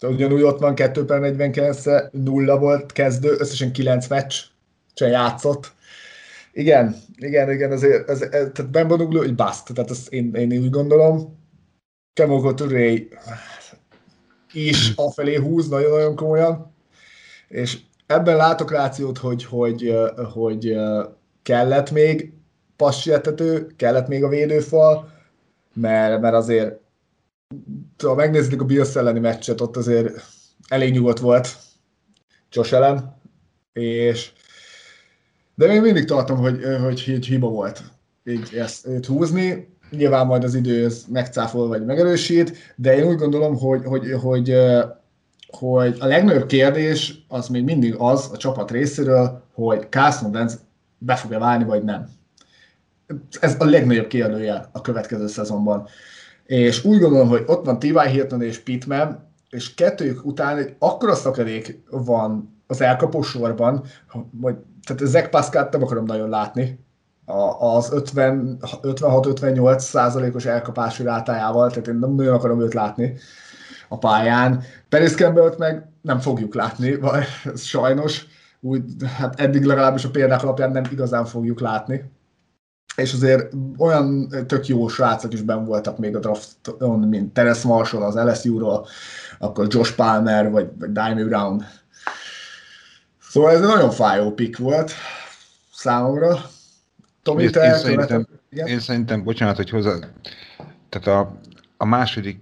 [0.01, 4.35] ugyanúgy ott van 2 per 49 nulla volt kezdő, összesen 9 meccs,
[4.93, 5.71] csak játszott.
[6.53, 10.51] Igen, igen, igen, ezért, ez, ez, tehát Ben Banuglu egy bust, tehát ezt én, én
[10.51, 11.39] úgy gondolom.
[12.13, 13.07] Kemoko Touré
[14.53, 16.73] is afelé húz nagyon-nagyon komolyan,
[17.47, 17.79] és
[18.13, 19.95] ebben látok rációt, hogy, hogy,
[20.33, 20.77] hogy
[21.41, 22.33] kellett még
[22.75, 25.11] passietető, kellett még a védőfal,
[25.73, 26.79] mert, mert azért
[28.03, 30.21] ha megnézzük a Bills elleni meccset, ott azért
[30.67, 31.57] elég nyugodt volt
[32.51, 33.19] Josh ellen,
[33.73, 34.31] és
[35.55, 37.83] de még mindig tartom, hogy, hogy, hogy hiba volt
[38.25, 39.69] így ezt őt húzni.
[39.89, 44.55] Nyilván majd az idő megcáfol vagy megerősít, de én úgy gondolom, hogy, hogy, hogy
[45.51, 50.59] hogy a legnagyobb kérdés az még mindig az a csapat részéről, hogy Carson Wentz
[50.97, 52.09] be fog-e válni, vagy nem.
[53.39, 55.87] Ez a legnagyobb kérdője a következő szezonban.
[56.45, 58.07] És úgy gondolom, hogy ott van T.Y.
[58.09, 63.83] Hilton és Pittman, és kettőjük után egy akkora szakadék van az elkapó sorban,
[64.41, 66.79] hogy tehát Zach Pascal nem akarom nagyon látni,
[67.59, 73.17] az 56-58 százalékos elkapási rátájával, tehát én nem nagyon akarom őt látni
[73.91, 74.63] a pályán.
[74.89, 77.23] Paris campbell meg nem fogjuk látni, vagy
[77.55, 78.25] sajnos,
[78.59, 78.83] úgy,
[79.17, 82.11] hát eddig legalábbis a példák alapján nem igazán fogjuk látni.
[82.95, 88.03] És azért olyan tök jó srácok is ben voltak még a drafton, mint Teres Marshall
[88.03, 88.87] az LSU-ról,
[89.39, 91.65] akkor Josh Palmer, vagy, vagy Dimey Brown.
[93.21, 94.91] Szóval ez egy nagyon fájó pick volt
[95.73, 96.37] számomra.
[97.23, 99.93] Tomi, én, te én, szerintem, én szerintem, bocsánat, hogy hozzá,
[100.89, 101.37] tehát a,
[101.77, 102.39] a második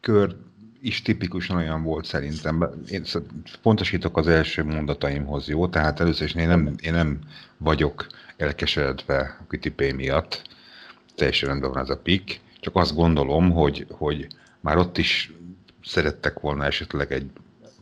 [0.00, 0.36] kör
[0.80, 2.84] is tipikusan olyan volt szerintem.
[2.88, 3.04] Én
[3.62, 5.68] pontosítok az első mondataimhoz, jó?
[5.68, 7.18] Tehát először is én nem, én nem
[7.56, 10.42] vagyok elkeseredve Wikipedia miatt.
[11.14, 14.26] teljesen rendben van ez a pick, csak azt gondolom, hogy, hogy
[14.60, 15.32] már ott is
[15.84, 17.30] szerettek volna esetleg egy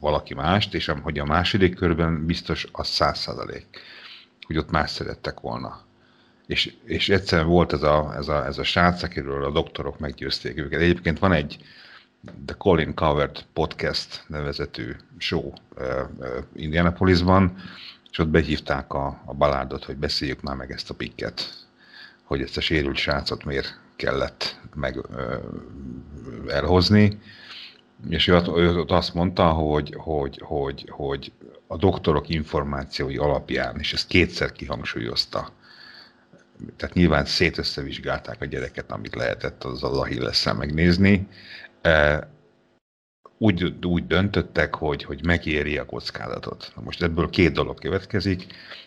[0.01, 3.67] valaki mást, és hogy a második körben biztos az száz százalék,
[4.47, 5.87] hogy ott más szerettek volna.
[6.47, 10.59] És, és egyszerűen volt ez a, ez, a, ez a srác, akiről a doktorok meggyőzték
[10.59, 10.81] őket.
[10.81, 11.59] Egyébként van egy
[12.46, 15.52] The Colin Covered Podcast nevezetű show
[16.54, 17.57] Indianapolisban,
[18.11, 21.66] és ott behívták a, a balárdot, hogy beszéljük már meg ezt a pikket,
[22.24, 25.35] hogy ezt a sérült srácot miért kellett meg uh,
[26.48, 27.18] elhozni,
[28.09, 31.33] és ő, ő ott azt mondta, hogy, hogy, hogy, hogy
[31.66, 35.52] a doktorok információi alapján, és ezt kétszer kihangsúlyozta,
[36.76, 41.28] tehát nyilván szétösszevizsgálták a gyereket, amit lehetett az a Achilles-szel megnézni,
[43.38, 46.72] úgy, úgy döntöttek, hogy, hogy megéri a kockázatot.
[46.77, 48.46] Na most ebből két dolog következik.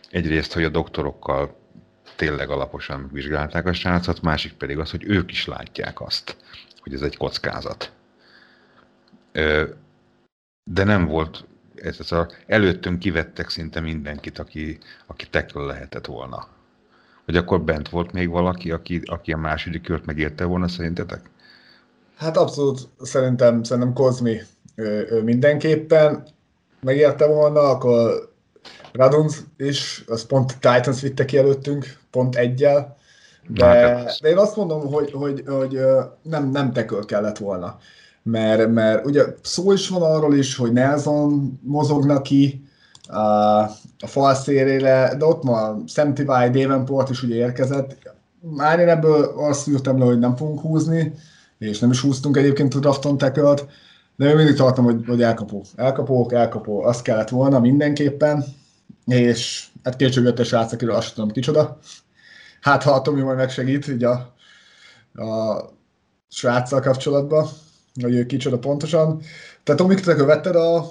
[0.10, 1.56] Egyrészt, hogy a doktorokkal
[2.16, 6.38] tényleg alaposan vizsgálták a srácot, másik pedig az, hogy ők is látják azt,
[6.80, 7.92] hogy ez egy kockázat
[10.64, 16.48] de nem volt, ez, ez a, előttünk kivettek szinte mindenkit, aki, aki tekről lehetett volna.
[17.26, 21.30] Hogy akkor bent volt még valaki, aki, aki a második kört megérte volna szerintetek?
[22.22, 24.42] Hát abszolút szerintem, szerintem Kozmi
[24.76, 26.28] ő, ő mindenképpen.
[26.82, 28.30] Megérte volna, akkor
[28.94, 32.96] Radunz is, az pont Titans vitte ki előttünk, pont egyel,
[33.48, 35.80] de, hát de én azt mondom, hogy, hogy, hogy
[36.22, 37.78] nem, nem tekől kellett volna.
[38.24, 42.64] Mert, mert ugye szó is van arról is, hogy Nelson mozogna ki
[43.08, 43.20] a,
[44.00, 47.98] a fal szélére, de ott ma Sam Tivai, Davenport is ugye érkezett.
[48.40, 51.14] Már én ebből azt írtam le, hogy nem fogunk húzni,
[51.62, 53.54] és nem is húztunk egyébként a drafton tackle
[54.16, 55.64] de én mindig tartom, hogy, hogy elkapó.
[55.76, 58.44] Elkapók, elkapó, azt kellett volna mindenképpen,
[59.06, 61.80] és hát kétségöttes srác, akiről azt tudom kicsoda.
[62.62, 64.12] Hát ha a Tomi majd megsegít, így a,
[65.14, 65.60] a
[66.30, 67.48] sráccal kapcsolatban
[68.02, 69.22] hogy ő kicsoda pontosan.
[69.64, 70.86] Tehát Tomik, te követted a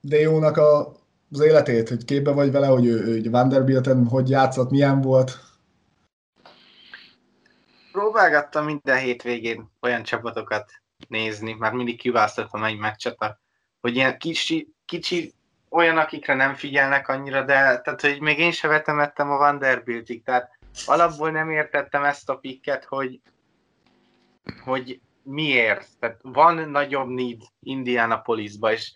[0.00, 0.96] Deónak a,
[1.30, 5.40] az életét, hogy képbe vagy vele, hogy ő, ő Vanderbilten hogy játszott, milyen volt?
[7.92, 10.72] Próbálgattam minden hétvégén olyan csapatokat
[11.08, 13.38] nézni, már mindig kiválasztottam egy meccset,
[13.80, 15.32] hogy ilyen kicsi, kicsi
[15.68, 20.58] olyan, akikre nem figyelnek annyira, de tehát, hogy még én se vetemettem a Vanderbiltig, tehát
[20.86, 23.20] alapból nem értettem ezt a pikket, hogy,
[24.64, 25.88] hogy miért?
[25.98, 28.92] Tehát van nagyobb need Indianapolisba, és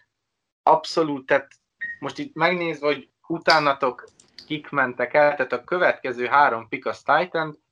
[0.63, 1.49] abszolút, tehát
[1.99, 4.05] most itt megnézve, hogy utánatok
[4.47, 7.65] kik mentek el, tehát a következő három pick az Titan,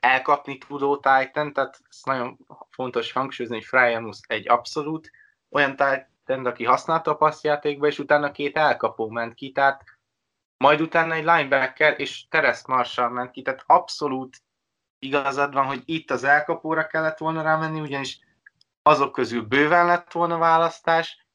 [0.00, 2.38] elkapni tudó Titan, tehát ez nagyon
[2.70, 5.10] fontos hangsúlyozni, hogy Fryamus egy abszolút
[5.50, 9.84] olyan Titan, aki használta a passzjátékba, és utána két elkapó ment ki, tehát
[10.56, 14.42] majd utána egy linebacker és Teres Marshall ment ki, tehát abszolút
[14.98, 18.20] igazad van, hogy itt az elkapóra kellett volna rámenni, ugyanis
[18.82, 21.26] azok közül bőven lett volna választás,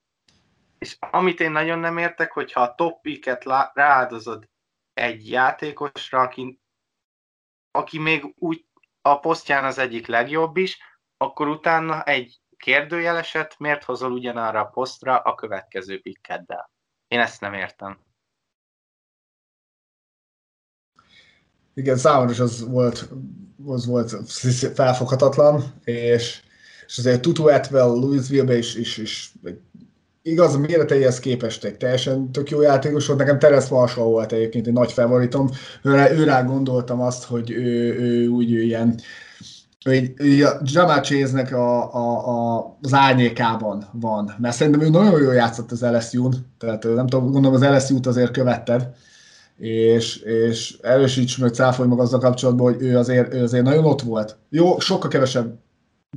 [0.80, 4.50] és amit én nagyon nem értek, hogyha a top picket rááldozod
[4.94, 6.60] egy játékosra, aki,
[7.78, 8.66] aki még úgy
[9.02, 10.78] a posztján az egyik legjobb is,
[11.18, 16.72] akkor utána egy kérdőjeleset miért hozol ugyanarra a posztra a következő pikkeddel?
[17.08, 18.00] Én ezt nem értem.
[21.74, 23.10] Igen, számomra is az volt,
[23.66, 24.16] az volt
[24.74, 26.42] felfoghatatlan, és,
[26.88, 29.34] és azért Tutu Atwell Louisville-be is, is, is
[30.28, 33.20] igaz, a méreteihez képest egy teljesen tök jó játékos volt.
[33.20, 35.50] Nekem Terence Marshall volt egyébként egy nagy favoritom.
[35.84, 39.00] Őre, őrá gondoltam azt, hogy ő, ő úgy ő ilyen
[39.84, 40.14] hogy
[41.52, 44.36] a, a, a, az árnyékában van.
[44.38, 48.32] Mert szerintem ő nagyon jól játszott az LSU-n, tehát nem tudom, gondolom az LSU-t azért
[48.32, 48.90] követted,
[49.58, 54.02] és, és erősíts meg, cáfolj meg azzal kapcsolatban, hogy ő azért, ő azért nagyon ott
[54.02, 54.38] volt.
[54.50, 55.60] Jó, sokkal kevesebb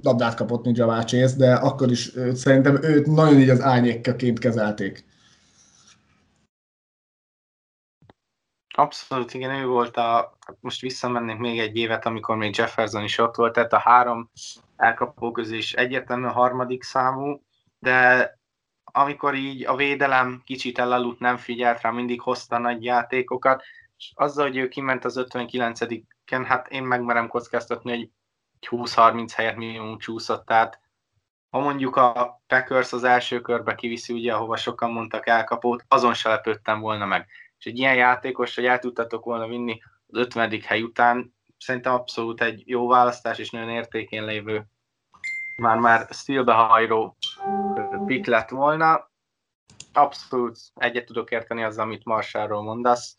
[0.02, 4.38] labdát kapott, mint Jamal Chase, de akkor is őt, szerintem őt nagyon így az árnyékkaként
[4.38, 5.04] kezelték.
[8.74, 13.34] Abszolút, igen, ő volt a, most visszamennék még egy évet, amikor még Jefferson is ott
[13.34, 14.30] volt, tehát a három
[14.76, 17.42] elkapó közül is egyértelműen a harmadik számú,
[17.78, 18.38] de
[18.92, 23.62] amikor így a védelem kicsit elaludt, nem figyelt rá, mindig hozta nagy játékokat,
[23.96, 28.10] és azzal, hogy ő kiment az 59-en, hát én megmerem kockáztatni, hogy
[28.70, 30.80] 20-30 helyet minimum csúszott, tehát
[31.50, 36.28] ha mondjuk a Packers az első körbe kiviszi, ugye, ahova sokan mondtak elkapót, azon se
[36.28, 37.28] lepődtem volna meg.
[37.58, 40.60] És egy ilyen játékos, hogy el tudtatok volna vinni az 50.
[40.60, 44.66] hely után, szerintem abszolút egy jó választás, és nagyon értékén lévő
[45.56, 47.16] már-már szilbehajró
[48.06, 49.10] pick lett volna.
[49.92, 53.16] Abszolút egyet tudok érteni azzal, amit Marsáról mondasz.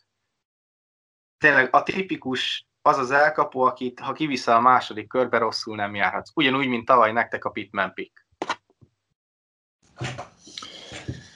[1.37, 6.31] Tényleg a tipikus az az elkapó, akit ha kiviszel a második körbe, rosszul nem járhatsz.
[6.35, 8.25] Ugyanúgy, mint tavaly nektek a Pitman pick.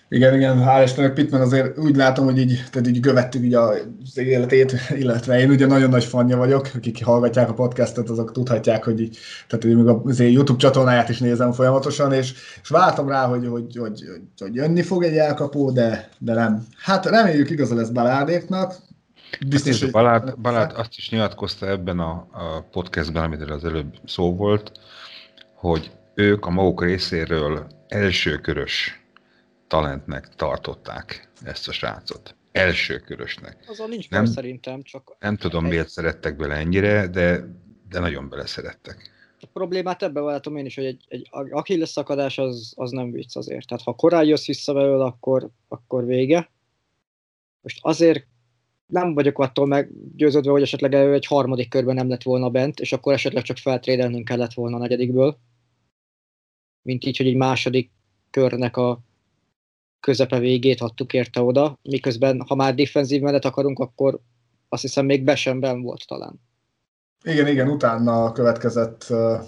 [0.09, 4.17] Igen, igen, hál' Istennek Pittman azért úgy látom, hogy így, tehát így követtük így az
[4.17, 9.01] életét, illetve én ugye nagyon nagy fanja vagyok, akik hallgatják a podcastot, azok tudhatják, hogy
[9.01, 13.25] így, tehát így még az én YouTube csatornáját is nézem folyamatosan, és, és vártam rá,
[13.25, 16.65] hogy, hogy, hogy, hogy, hogy jönni fog egy elkapó, de, de nem.
[16.77, 18.75] Hát reméljük igaza lesz Baládéknak,
[19.47, 19.91] Biztos, hogy...
[19.91, 24.71] Balázs, Balázs azt is nyilatkozta ebben a, a podcastben, amit az előbb szó volt,
[25.53, 29.03] hogy ők a maguk részéről elsőkörös
[29.67, 32.35] talentnek tartották ezt a srácot.
[32.51, 33.63] Elsőkörösnek.
[33.67, 35.15] Azon nincs nem, szerintem, csak...
[35.19, 37.45] Nem tudom, miért szerettek bele ennyire, de,
[37.89, 39.13] de nagyon beleszerettek.
[39.41, 43.35] A problémát ebben látom én is, hogy egy, egy Achilles szakadás az, az nem vicc
[43.35, 43.67] azért.
[43.67, 46.51] Tehát ha korán jössz vissza belőle, akkor, akkor vége.
[47.61, 48.27] Most azért
[48.85, 52.93] nem vagyok attól meggyőződve, hogy esetleg ő egy harmadik körben nem lett volna bent, és
[52.93, 55.37] akkor esetleg csak feltrédelnünk kellett volna a negyedikből.
[56.81, 57.91] Mint így, hogy egy második
[58.29, 58.99] körnek a
[59.99, 64.19] közepe végét adtuk érte oda, miközben ha már defenzív menet akarunk, akkor
[64.69, 66.41] azt hiszem még be sem ben volt talán.
[67.23, 69.39] Igen, igen, utána következett uh,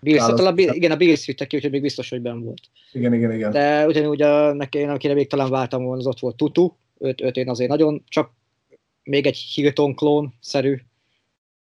[0.00, 2.60] Bills, a, igen, a Bills vitte ki, úgyhogy még biztos, hogy ben volt.
[2.92, 3.50] Igen, igen, igen.
[3.50, 7.36] De ugyanúgy a, neki, akire még talán váltam volna, az ott volt Tutu, őt, őt
[7.36, 8.32] én azért nagyon, csak
[9.02, 10.80] még egy Hilton klón-szerű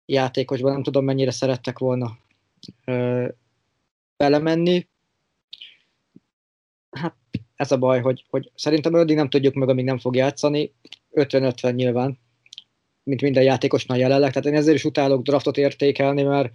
[0.07, 2.19] játékosban nem tudom mennyire szerettek volna
[2.85, 3.29] ö,
[4.17, 4.89] belemenni.
[6.91, 7.17] Hát
[7.57, 10.73] ez a baj, hogy, hogy szerintem addig nem tudjuk meg, amíg nem fog játszani.
[11.13, 12.19] 50-50 nyilván,
[13.03, 14.31] mint minden játékosnál jelenleg.
[14.31, 16.53] Tehát én ezért is utálok draftot értékelni, mert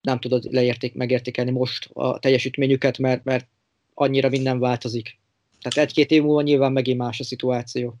[0.00, 3.48] nem tudod leérték, megértékelni most a teljesítményüket, mert, mert
[3.94, 5.18] annyira minden változik.
[5.62, 7.94] Tehát egy-két év múlva nyilván megint más a szituáció.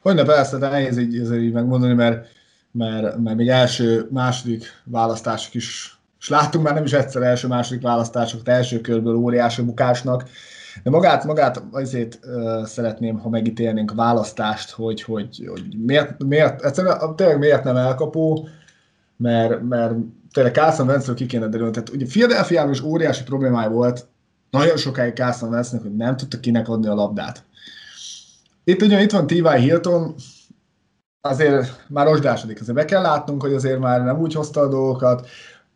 [0.00, 2.26] Hogyne, persze, de nehéz így, így megmondani, mert,
[2.70, 8.42] mert, mert még első, második választások is, és láttunk már nem is egyszer első-második választások,
[8.42, 10.28] de első körből óriási bukásnak,
[10.82, 16.64] de magát, magát azért uh, szeretném, ha megítélnénk a választást, hogy, hogy, hogy miért, miért,
[16.64, 18.48] egyszerűen tényleg miért nem elkapó,
[19.16, 19.94] mert, mert
[20.32, 21.72] tényleg Carson Wentzről ki kéne derülni.
[21.72, 24.06] Tehát ugye Philadelphia is óriási problémája volt
[24.50, 27.44] nagyon sokáig Carson Wentznek, hogy nem tudta kinek adni a labdát.
[28.64, 29.58] Itt ugye itt van T.Y.
[29.58, 30.14] Hilton,
[31.20, 35.26] azért már rozsdásodik, azért be kell látnunk, hogy azért már nem úgy hozta a dolgokat.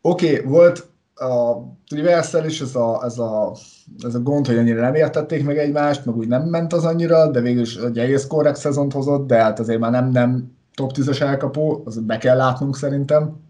[0.00, 1.56] Oké, okay, volt a
[1.88, 3.56] Triverszel is ez a, ez, a,
[4.04, 7.30] ez a gond, hogy annyira nem értették meg egymást, meg úgy nem ment az annyira,
[7.30, 10.92] de végül is egy egész korrekt szezont hozott, de hát azért már nem, nem top
[10.94, 13.40] 10-es elkapó, az be kell látnunk szerintem.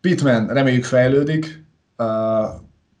[0.00, 1.59] Pittman reméljük fejlődik,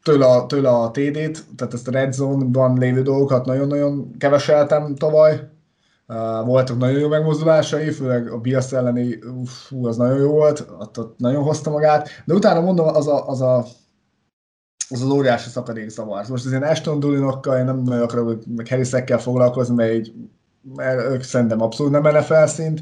[0.02, 5.50] tőle a, tőle a TD-t, tehát ezt a Red Zone-ban lévő dolgokat nagyon-nagyon keveseltem tavaly,
[6.44, 11.18] voltak nagyon jó megmozdulásai, főleg a Biasz elleni, fú, az nagyon jó volt, ott, ott
[11.18, 13.64] nagyon hozta magát, de utána mondom, az a, az a
[14.92, 16.24] az az óriási szakadék zavar.
[16.28, 20.12] Most az ilyen Ashton Dulinokkal én nem nagyon akarok, meg Harrisekkel foglalkozni, mert, így,
[20.74, 22.80] mert ők szerintem abszolút nem NFL szint.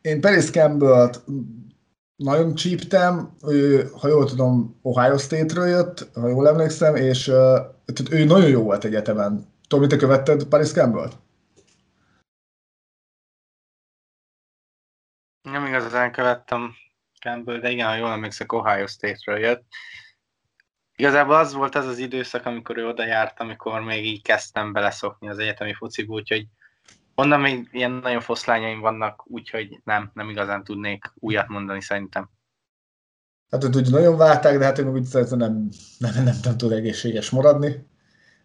[0.00, 1.10] Én Paris campbell
[2.16, 7.58] nagyon csíptem, ő, ha jól tudom, Ohio State-ről jött, ha jól emlékszem, és uh,
[8.10, 9.46] ő nagyon jó volt egyetemen.
[9.68, 11.16] Tomi, te követted Paris Campbell-t?
[15.42, 16.74] Nem igazán követtem
[17.20, 19.64] Campbell, de igen, ha jól emlékszek, Ohio State-ről jött.
[20.96, 25.28] Igazából az volt az az időszak, amikor ő oda járt, amikor még így kezdtem beleszokni
[25.28, 26.46] az egyetemi fociba, úgyhogy
[27.16, 32.30] onnan még ilyen nagyon foszlányaim vannak, úgyhogy nem, nem igazán tudnék újat mondani szerintem.
[33.50, 35.68] Hát őt úgy nagyon várták, de hát én úgy szerintem nem,
[35.98, 37.86] nem, nem, nem, nem tud egészséges maradni.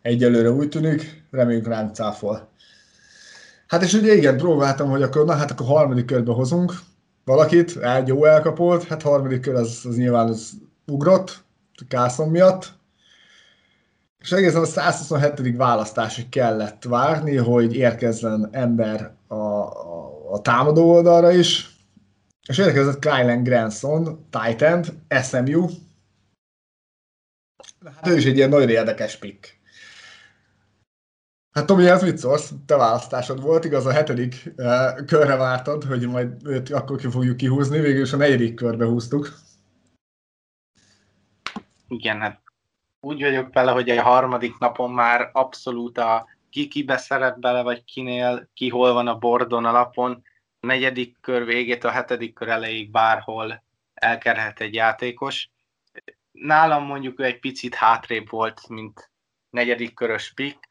[0.02, 2.50] Egyelőre úgy tűnik, reméljük rám cáfol.
[3.68, 6.74] Hát és ugye igen, próbáltam, hogy akkor, na hát akkor harmadik körbe hozunk
[7.26, 10.52] valakit, egy jó elkapolt, hát harmadik kör az, az nyilván az
[10.86, 11.44] ugrott,
[11.88, 12.74] Kászon miatt,
[14.22, 15.56] és egészen a 127.
[15.56, 21.70] választásig kellett várni, hogy érkezzen ember a, a, a támadó oldalra is,
[22.48, 24.84] és érkezett Kylan Granson, Titan,
[25.24, 25.68] SMU.
[27.86, 29.60] Hát ő is egy ilyen nagyon érdekes pick.
[31.52, 32.52] Hát Tomi, ez mit szólsz?
[32.66, 37.38] Te választásod volt, igaz a hetedik uh, körre vártad, hogy majd őt akkor ki fogjuk
[37.38, 39.34] kihúzni, végül is a negyedik körbe húztuk.
[41.88, 42.51] Igen, hát
[43.02, 47.84] úgy vagyok vele, hogy a harmadik napon már abszolút a ki kibe szeret bele, vagy
[47.84, 50.24] kinél, ki hol van a bordon, a lapon.
[50.60, 55.50] A negyedik kör végét, a hetedik kör elejéig bárhol elkerhet egy játékos.
[56.32, 59.12] Nálam mondjuk ő egy picit hátrébb volt, mint
[59.50, 60.68] negyedik körös pick,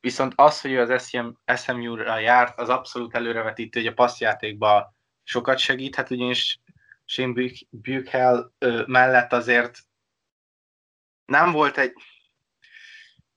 [0.00, 1.16] viszont az, hogy ő az
[1.56, 6.60] SMU-ra járt, az abszolút előrevetítő, hogy a passzjátékban sokat segíthet, ugyanis
[7.04, 8.52] Shane Buchel
[8.86, 9.78] mellett azért
[11.26, 11.92] nem volt egy,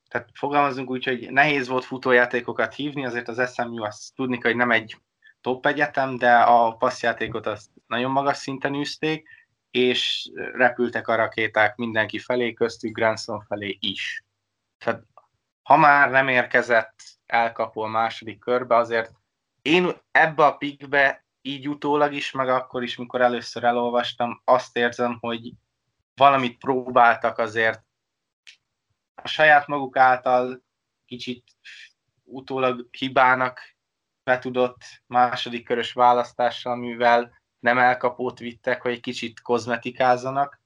[0.07, 4.71] tehát fogalmazunk úgy, hogy nehéz volt futójátékokat hívni, azért az SMU azt tudni, hogy nem
[4.71, 4.97] egy
[5.41, 9.27] top egyetem, de a passzjátékot azt nagyon magas szinten űzték,
[9.71, 14.23] és repültek a rakéták mindenki felé, köztük Granson felé is.
[14.77, 15.03] Tehát
[15.61, 19.11] ha már nem érkezett elkapó a második körbe, azért
[19.61, 25.17] én ebbe a pikbe így utólag is, meg akkor is, mikor először elolvastam, azt érzem,
[25.19, 25.51] hogy
[26.18, 27.86] valamit próbáltak azért
[29.22, 30.63] a saját maguk által
[31.05, 31.43] kicsit
[32.24, 33.76] utólag hibának
[34.24, 40.61] betudott második körös választással, mivel nem elkapót vittek, hogy egy kicsit kozmetikázzanak.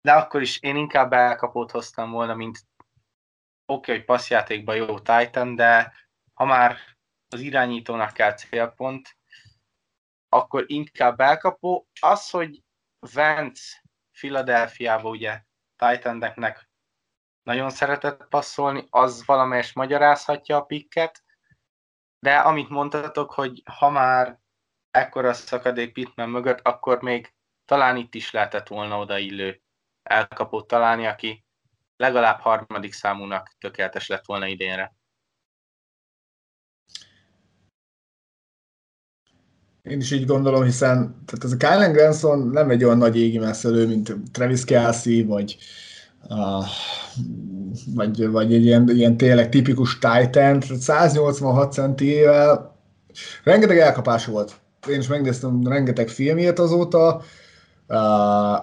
[0.00, 2.82] De akkor is én inkább elkapót hoztam volna, mint oké,
[3.66, 5.92] okay, hogy passzjátékban jó Titan, de
[6.34, 6.78] ha már
[7.28, 9.16] az irányítónak kell célpont,
[10.28, 11.88] akkor inkább elkapó.
[12.00, 12.63] Az, hogy
[13.12, 13.82] Vance
[14.12, 15.42] Philadelphiába ugye
[15.76, 16.68] Titaneknek
[17.42, 21.24] nagyon szeretett passzolni, az valamelyest magyarázhatja a pikket,
[22.18, 24.38] de amit mondtatok, hogy ha már
[24.90, 27.34] ekkora szakadék Pittman mögött, akkor még
[27.64, 29.62] talán itt is lehetett volna odaillő
[30.02, 31.44] elkapott találni, aki
[31.96, 34.94] legalább harmadik számúnak tökéletes lett volna idénre.
[39.84, 43.38] Én is így gondolom, hiszen tehát ez a Kylan Granson nem egy olyan nagy égi
[43.38, 45.56] messzelő, mint Travis Kelsey, vagy,
[46.28, 46.64] uh,
[47.94, 52.76] vagy, vagy egy ilyen, ilyen tényleg tipikus Titan, 186 centivel
[53.42, 54.54] rengeteg elkapás volt.
[54.88, 57.22] Én is megnéztem rengeteg filmjét azóta.
[57.88, 58.58] Uh,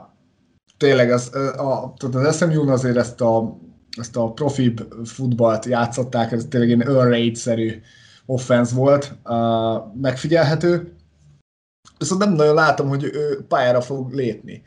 [0.78, 3.58] tényleg az, a, tehát az SMU-n azért ezt a,
[3.98, 7.82] ezt a profibb futballt játszották, ez tényleg egy Earl szerű
[8.26, 10.96] offense volt, uh, megfigyelhető
[11.98, 14.62] viszont nem nagyon látom, hogy ő pályára fog lépni.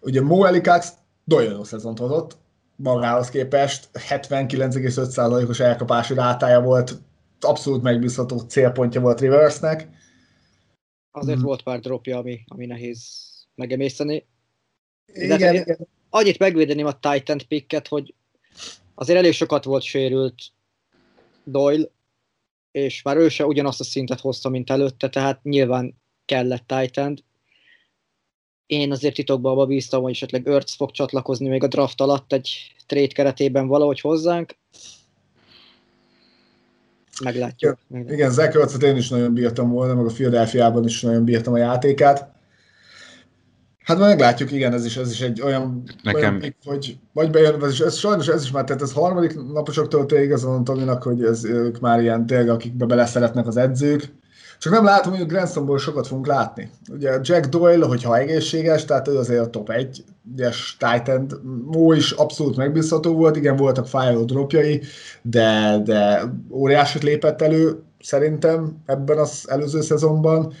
[0.00, 0.92] Ugye Mo Elikax
[1.24, 2.36] nagyon jó szezont hozott,
[2.76, 7.00] magához képest 79,5%-os elkapási rátája volt,
[7.40, 9.88] abszolút megbízható célpontja volt Riversnek.
[11.10, 11.46] Azért hmm.
[11.46, 14.26] volt pár dropja, ami, ami nehéz megemészteni.
[15.06, 15.88] Igen, De igen.
[16.10, 18.14] Annyit megvédeném a Titan picket, hogy
[18.94, 20.34] azért elég sokat volt sérült
[21.44, 21.86] Doyle,
[22.70, 25.94] és már ő se ugyanazt a szintet hozta, mint előtte, tehát nyilván
[26.28, 27.24] kellett titan
[28.66, 32.74] Én azért titokban abba bíztam, hogy esetleg Örc fog csatlakozni még a draft alatt egy
[32.86, 34.56] trade keretében valahogy hozzánk.
[37.24, 37.78] Meglátjuk.
[37.90, 41.52] Igen, igen Zach Örcet én is nagyon bírtam volna, meg a Philadelphia-ban is nagyon bírtam
[41.52, 42.36] a játékát.
[43.78, 46.36] Hát majd meglátjuk, igen, ez is, ez is egy olyan, Nekem...
[46.36, 50.06] olyan hogy vagy bejön, ez, is, ez sajnos ez is már, tehát ez harmadik naposoktól
[50.10, 54.12] igazolom Tominak, hogy ez, ők már ilyen tényleg, akikbe beleszeretnek az edzők,
[54.58, 56.70] csak nem látom, hogy a Gransonból sokat fogunk látni.
[56.90, 60.04] Ugye Jack Doyle, hogyha egészséges, tehát ő azért a top 1
[60.36, 61.26] es Titan,
[61.66, 64.82] Mo is abszolút megbízható volt, igen, voltak fájló dropjai,
[65.22, 70.52] de, de óriásit lépett elő szerintem ebben az előző szezonban.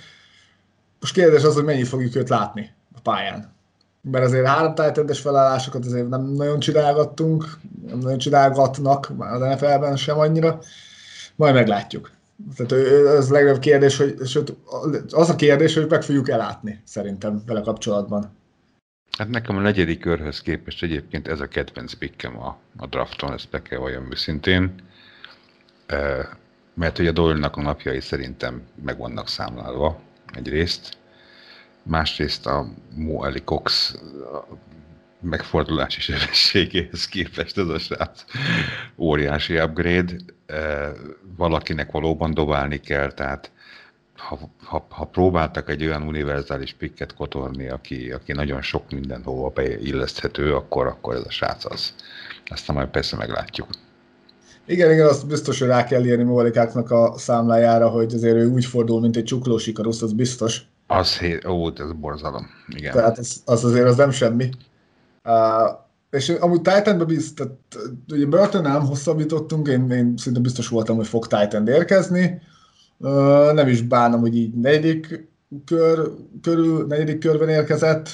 [1.00, 3.56] Most kérdés az, hogy mennyi fogjuk őt látni a pályán.
[4.02, 9.96] Mert azért három titan felállásokat azért nem nagyon csinálgattunk, nem nagyon csinálgatnak, már az NFL-ben
[9.96, 10.58] sem annyira.
[11.36, 12.10] Majd meglátjuk.
[12.56, 12.72] Tehát
[13.16, 14.56] ez a legnagyobb kérdés, hogy sőt,
[15.10, 18.36] az a kérdés, hogy meg fogjuk elátni szerintem vele kapcsolatban.
[19.18, 23.50] Hát nekem a negyedik körhöz képest egyébként ez a kedvenc pikkem a, a drafton, ezt
[23.50, 24.74] be kell valljam őszintén.
[25.86, 26.28] E,
[26.74, 30.00] mert hogy a Doyle-nak a napjai szerintem meg vannak számlálva
[30.34, 30.96] egyrészt.
[31.82, 33.98] Másrészt a Mo Cox
[35.20, 38.24] megfordulási sebességéhez képest ez a srác
[38.96, 40.12] óriási upgrade.
[41.36, 43.50] Valakinek valóban dobálni kell, tehát
[44.16, 50.54] ha, ha, ha próbáltak egy olyan univerzális pikket kotorni, aki, aki nagyon sok mindenhova beilleszthető,
[50.54, 51.94] akkor, akkor ez a srác az.
[52.46, 53.68] Aztán majd persze meglátjuk.
[54.66, 58.64] Igen, igen, azt biztos, hogy rá kell írni Mólikáknak a számlájára, hogy azért ő úgy
[58.64, 60.62] fordul, mint egy csuklós ikarusz, az biztos.
[60.86, 62.46] Az, ó, ez borzalom.
[62.68, 62.92] Igen.
[62.92, 64.50] Tehát az, az azért az nem semmi.
[66.10, 67.52] És amúgy Titanbe biz, tehát
[68.12, 72.42] ugye Burton nem hosszabbítottunk, én, én szinte biztos voltam, hogy fog Titan érkezni.
[73.52, 75.28] Nem is bánom, hogy így negyedik
[75.64, 76.10] kör,
[76.42, 78.08] körül, negyedik körben érkezett.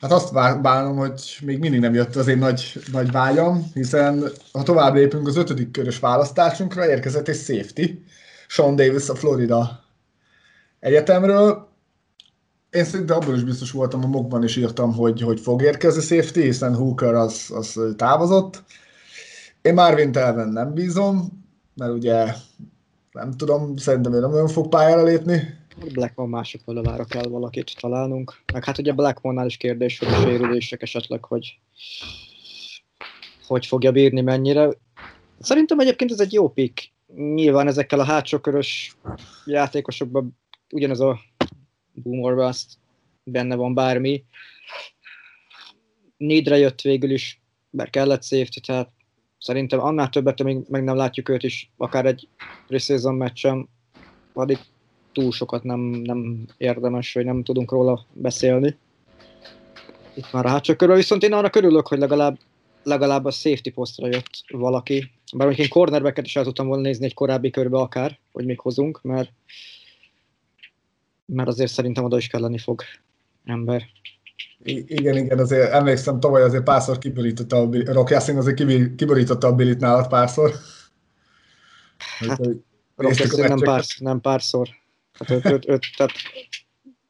[0.00, 0.32] Hát azt
[0.62, 5.26] bánom, hogy még mindig nem jött az én nagy, nagy vágyam, hiszen ha tovább lépünk
[5.26, 8.04] az ötödik körös választásunkra, érkezett egy safety,
[8.46, 9.84] Sean Davis a Florida
[10.80, 11.71] egyetemről,
[12.72, 16.40] én szerintem abban is biztos voltam, a mokban is írtam, hogy, hogy fog érkezni safety,
[16.40, 18.62] hiszen Hooker az, az távozott.
[19.62, 21.44] Én Marvin Telven nem bízom,
[21.74, 22.34] mert ugye
[23.12, 25.60] nem tudom, szerintem ő nem nagyon fog pályára lépni.
[25.92, 28.42] Blackmon másik oldalára kell valakit találnunk.
[28.52, 31.58] Meg hát ugye Blackmonnál is kérdés, hogy a sérülések esetleg, hogy
[33.46, 34.68] hogy fogja bírni mennyire.
[35.40, 36.90] Szerintem egyébként ez egy jó pick.
[37.16, 38.96] Nyilván ezekkel a hátsókörös
[39.44, 40.38] játékosokban
[40.72, 41.18] ugyanaz a
[41.92, 42.78] boomer bust,
[43.24, 44.24] benne van bármi.
[46.16, 47.40] Nédre jött végül is,
[47.70, 48.90] mert kellett safety, tehát
[49.38, 52.28] szerintem annál többet, még meg nem látjuk őt is, akár egy
[52.66, 53.68] preseason meccsen,
[54.32, 54.58] addig
[55.12, 58.76] túl sokat nem, nem érdemes, vagy nem tudunk róla beszélni.
[60.14, 62.38] Itt már a hátsó körül, viszont én arra körülök, hogy legalább,
[62.82, 65.10] legalább a safety posztra jött valaki.
[65.36, 69.02] Bár én cornerbacket is el tudtam volna nézni egy korábbi körbe akár, hogy még hozunk,
[69.02, 69.32] mert,
[71.32, 72.82] mert azért szerintem oda is kelleni fog
[73.44, 73.82] ember.
[74.64, 79.54] I- igen, igen, azért emlékszem, tavaly azért párszor kiborította a Rock Yassin azért kiborította a
[79.54, 80.52] Billit nálad párszor.
[82.18, 82.40] Hát,
[82.96, 84.68] Rock nem, pár, nem párszor.
[85.12, 86.12] Hát öt, öt, öt, tehát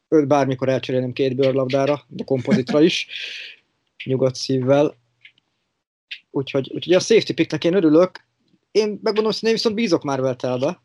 [0.09, 3.07] öt bármikor elcserélném két bőrlabdára, de kompozitra is,
[4.05, 4.97] nyugodt szívvel.
[6.31, 8.25] Úgyhogy, úgyhogy a safety picknek én örülök.
[8.71, 10.83] Én megmondom, hogy én viszont bízok már Veltelbe.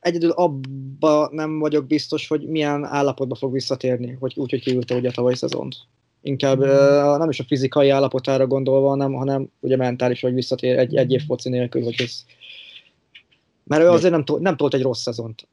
[0.00, 5.08] Egyedül abba nem vagyok biztos, hogy milyen állapotba fog visszatérni, hogy úgy, hogy kiülte ugye
[5.08, 5.76] a tavalyi szezont.
[6.22, 7.18] Inkább mm.
[7.18, 11.22] nem is a fizikai állapotára gondolva, hanem, hanem ugye mentális, hogy visszatér egy, egy év
[11.26, 12.24] foci nélkül, hogy ez...
[13.64, 15.48] Mert ő azért nem, nem tolt egy rossz szezont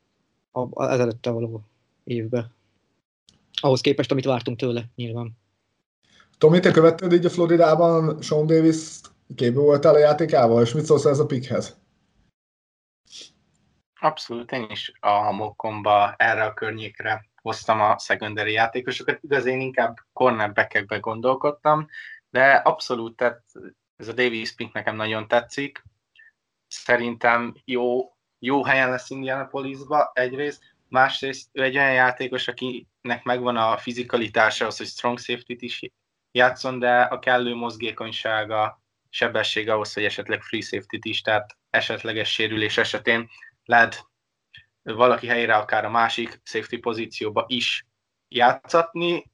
[0.51, 1.61] az ezelőtte való
[2.03, 2.51] évbe.
[3.61, 5.37] Ahhoz képest, amit vártunk tőle, nyilván.
[6.37, 8.99] Tomi, te követted így a Floridában Sean Davis
[9.35, 11.77] képbe voltál a játékával, és mit szólsz ez a pickhez?
[14.01, 19.23] Abszolút, én is a hamokomba erre a környékre hoztam a secondary játékosokat.
[19.23, 21.87] Igaz, én inkább cornerbackekbe gondolkodtam,
[22.29, 23.43] de abszolút, tehát
[23.95, 25.83] ez a Davis pick nekem nagyon tetszik.
[26.67, 33.77] Szerintem jó jó helyen lesz Indianapolisba egyrészt, másrészt ő egy olyan játékos, akinek megvan a
[33.77, 35.81] fizikalitása az, hogy strong safety-t is
[36.31, 42.77] játszon, de a kellő mozgékonysága, sebesség ahhoz, hogy esetleg free safety-t is, tehát esetleges sérülés
[42.77, 43.29] esetén
[43.69, 44.07] lehet
[44.81, 47.85] valaki helyére akár a másik safety pozícióba is
[48.27, 49.31] játszatni.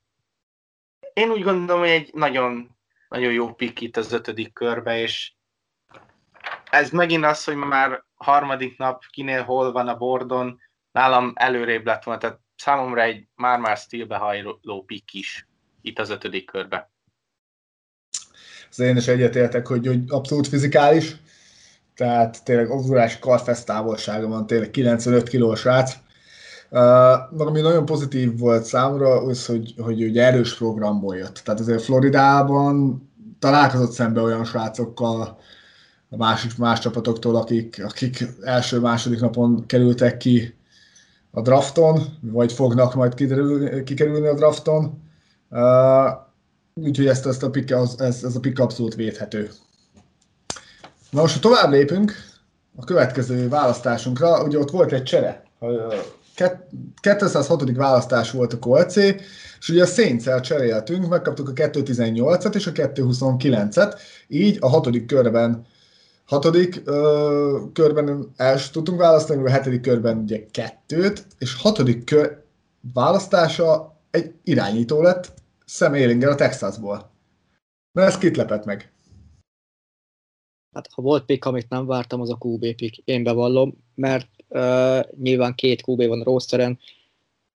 [1.14, 2.78] Én úgy gondolom, hogy egy nagyon,
[3.10, 5.34] nagyon jó pick itt az ötödik körbe, és
[6.70, 10.62] ez megint az, hogy már harmadik nap kinél hol van a bordon,
[10.92, 15.48] nálam előrébb lett volna, tehát számomra egy már-már stílbe hajló pick is
[15.82, 16.92] itt az ötödik körbe.
[18.70, 21.16] Az én is egyetértek, hogy, hogy abszolút fizikális,
[21.96, 25.94] tehát tényleg ugrási karfesz távolsága van, tényleg 95 kilós rác.
[26.70, 31.42] Uh, ami nagyon pozitív volt számomra, az, hogy, hogy ugye erős programból jött.
[31.44, 33.04] Tehát azért Floridában
[33.40, 35.38] találkozott szembe olyan srácokkal,
[36.10, 40.56] a másik, más csapatoktól, akik, akik első-második napon kerültek ki
[41.32, 45.02] a drafton, vagy fognak majd kiderül, kikerülni a drafton.
[45.50, 46.10] Uh,
[46.74, 49.50] úgyhogy ezt, ezt a pick, ez, ez a pick abszolút védhető.
[51.16, 52.14] Na most, ha tovább lépünk
[52.76, 55.44] a következő választásunkra, ugye ott volt egy csere.
[57.02, 57.76] 206.
[57.76, 59.16] választás volt a Kolcé,
[59.60, 65.66] és ugye a saints cseréltünk, megkaptuk a 218-et és a 229-et, így a hatodik körben
[66.26, 72.44] hatodik ö, körben első tudtunk választani, a hetedik körben ugye kettőt, és hatodik kör
[72.94, 75.34] választása egy irányító lett
[75.66, 77.12] Sam Ehlinger a Texasból.
[77.92, 78.94] Na ez kit lepett meg?
[80.76, 83.02] Hát ha volt pick, amit nem vártam, az a QB pick.
[83.06, 86.80] Én bevallom, mert uh, nyilván két QB van a rosteren.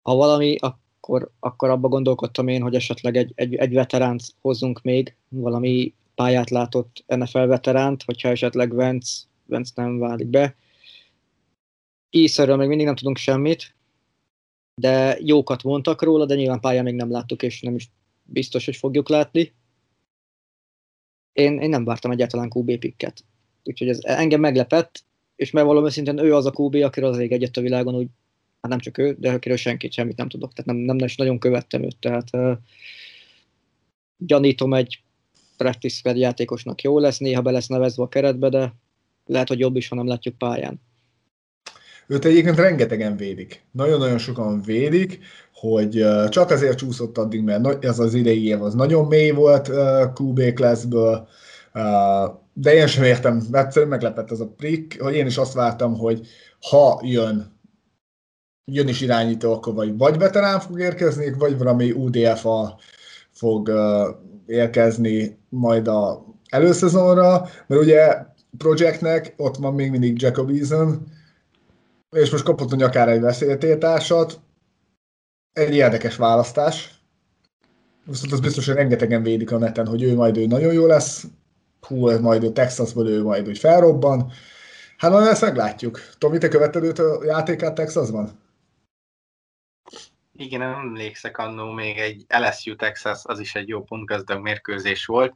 [0.01, 5.15] Ha valami, akkor, akkor abba gondolkodtam én, hogy esetleg egy, egy, egy veteránt hozzunk még,
[5.29, 10.55] valami pályát látott NFL veteránt, hogyha esetleg Vance, Vance nem válik be.
[12.09, 13.75] Íszerről még mindig nem tudunk semmit,
[14.81, 17.89] de jókat mondtak róla, de nyilván pályán még nem láttuk, és nem is
[18.23, 19.53] biztos, hogy fogjuk látni.
[21.37, 23.23] Én, én nem vártam egyáltalán QB picket.
[23.63, 25.03] Úgyhogy ez engem meglepett,
[25.35, 28.07] és megvalóan őszintén ő az a QB, akiről az ég egyet a világon, úgy,
[28.61, 30.53] hát nem csak ő, de akiről senkit semmit nem tudok.
[30.53, 32.57] Tehát nem, nem, nem nagyon követtem őt, tehát uh,
[34.17, 35.01] gyanítom egy
[35.57, 38.73] practice játékosnak jó lesz, néha be lesz nevezve a keretbe, de
[39.25, 40.81] lehet, hogy jobb is, ha nem látjuk pályán.
[42.07, 43.63] Őt egyébként rengetegen védik.
[43.71, 45.19] Nagyon-nagyon sokan védik,
[45.53, 49.71] hogy csak azért csúszott addig, mert ez az idei év az nagyon mély volt
[50.19, 51.27] QB classből,
[52.53, 56.27] de én sem értem, egyszerűen meglepett ez a prick, hogy én is azt vártam, hogy
[56.69, 57.55] ha jön
[58.71, 62.79] jön is irányító, akkor vagy, vagy veterán fog érkezni, vagy valami UDFA
[63.31, 63.71] fog
[64.45, 68.15] érkezni majd a előszezonra, mert ugye
[68.57, 71.07] projektnek ott van még mindig Jacob Eason,
[72.11, 74.39] és most kapott a nyakára egy veszélytétásat.
[75.53, 76.91] Egy érdekes választás.
[78.05, 81.23] Viszont az biztos, hogy rengetegen védik a neten, hogy ő majd ő nagyon jó lesz,
[81.81, 84.31] hú, majd a Texasból ő majd úgy felrobban.
[84.97, 85.99] Hát majd ezt meglátjuk.
[86.17, 88.39] Tomi, te követted őt a játékát Texasban?
[90.33, 95.33] Igen, emlékszek annó még egy LSU Texas, az is egy jó pontgazdag mérkőzés volt.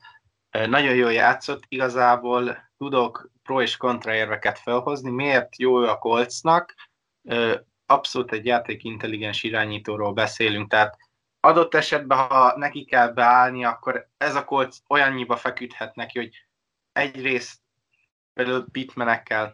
[0.51, 5.10] Nagyon jól játszott, igazából tudok pro és kontra érveket felhozni.
[5.10, 6.76] Miért jó a Coltsnak?
[7.86, 10.98] Abszolút egy játék intelligens irányítóról beszélünk, tehát
[11.40, 16.46] adott esetben, ha neki kell beállni, akkor ez a Colts olyannyiba feküdhet neki, hogy
[16.92, 17.60] egyrészt
[18.34, 19.54] például Pittmanekkel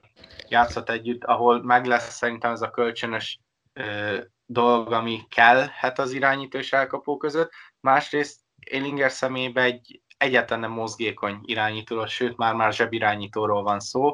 [0.50, 3.40] játszhat együtt, ahol meg lesz szerintem ez a kölcsönös
[3.74, 7.52] ö, dolog, ami kellhet az irányító és elkapó között.
[7.80, 8.40] Másrészt
[8.72, 14.14] Ellinger szemébe egy egyáltalán nem mozgékony irányítóról, sőt már-már zsebirányítóról van szó,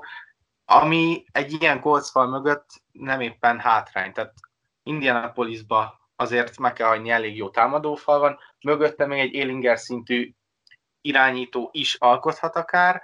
[0.65, 4.13] ami egy ilyen kolcfal mögött nem éppen hátrány.
[4.13, 4.33] Tehát
[4.83, 10.33] Indianapolisba azért meg kell hagyni, elég jó támadófal van, mögötte még egy Élinger szintű
[11.01, 13.01] irányító is alkothat akár.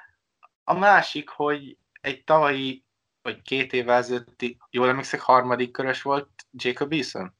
[0.63, 2.83] A másik, hogy egy tavalyi,
[3.21, 7.33] vagy két évvel ezelőtti, jól emlékszek, harmadik körös volt Jacob Eason?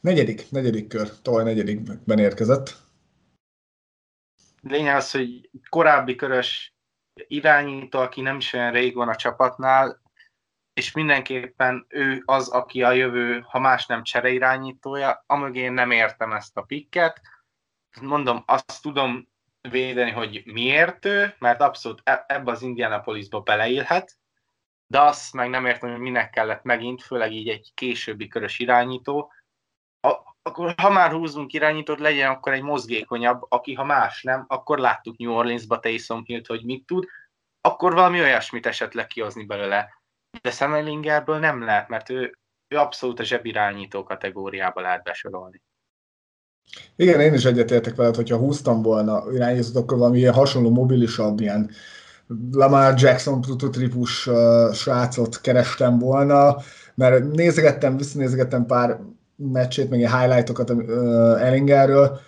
[0.00, 2.76] Negyedik, negyedik kör, tavaly negyedikben érkezett.
[4.62, 6.74] Lényeg az, hogy korábbi körös
[7.14, 10.00] irányító, aki nem is olyan rég van a csapatnál,
[10.72, 16.32] és mindenképpen ő az, aki a jövő, ha más nem csereirányítója, amögé én nem értem
[16.32, 17.20] ezt a pikket.
[18.00, 19.28] Mondom, azt tudom
[19.60, 24.18] védeni, hogy miért ő, mert abszolút e- ebbe az Indianapolisba beleélhet,
[24.86, 29.32] de azt meg nem értem, hogy minek kellett megint, főleg így egy későbbi körös irányító.
[30.42, 35.16] Akkor ha már húzunk irányítót, legyen akkor egy mozgékonyabb, aki ha más nem, akkor láttuk
[35.16, 37.06] New Orleansba Taysom Hill-t, hogy mit tud,
[37.60, 39.98] akkor valami olyasmit esetleg kihozni belőle
[40.42, 42.38] de Szemelingerből nem lehet, mert ő,
[42.68, 45.62] ő abszolút a zsebirányító kategóriába lehet besorolni.
[46.96, 51.70] Igen, én is egyetértek veled, hogyha húztam volna irányítót, akkor valami hasonló mobilisabb, ilyen
[52.50, 56.56] Lamar Jackson prototípus uh, srácot kerestem volna,
[56.94, 59.00] mert nézegettem, visszanézegettem pár
[59.52, 62.18] meccsét, meg ilyen highlightokat uh, Ellingerről,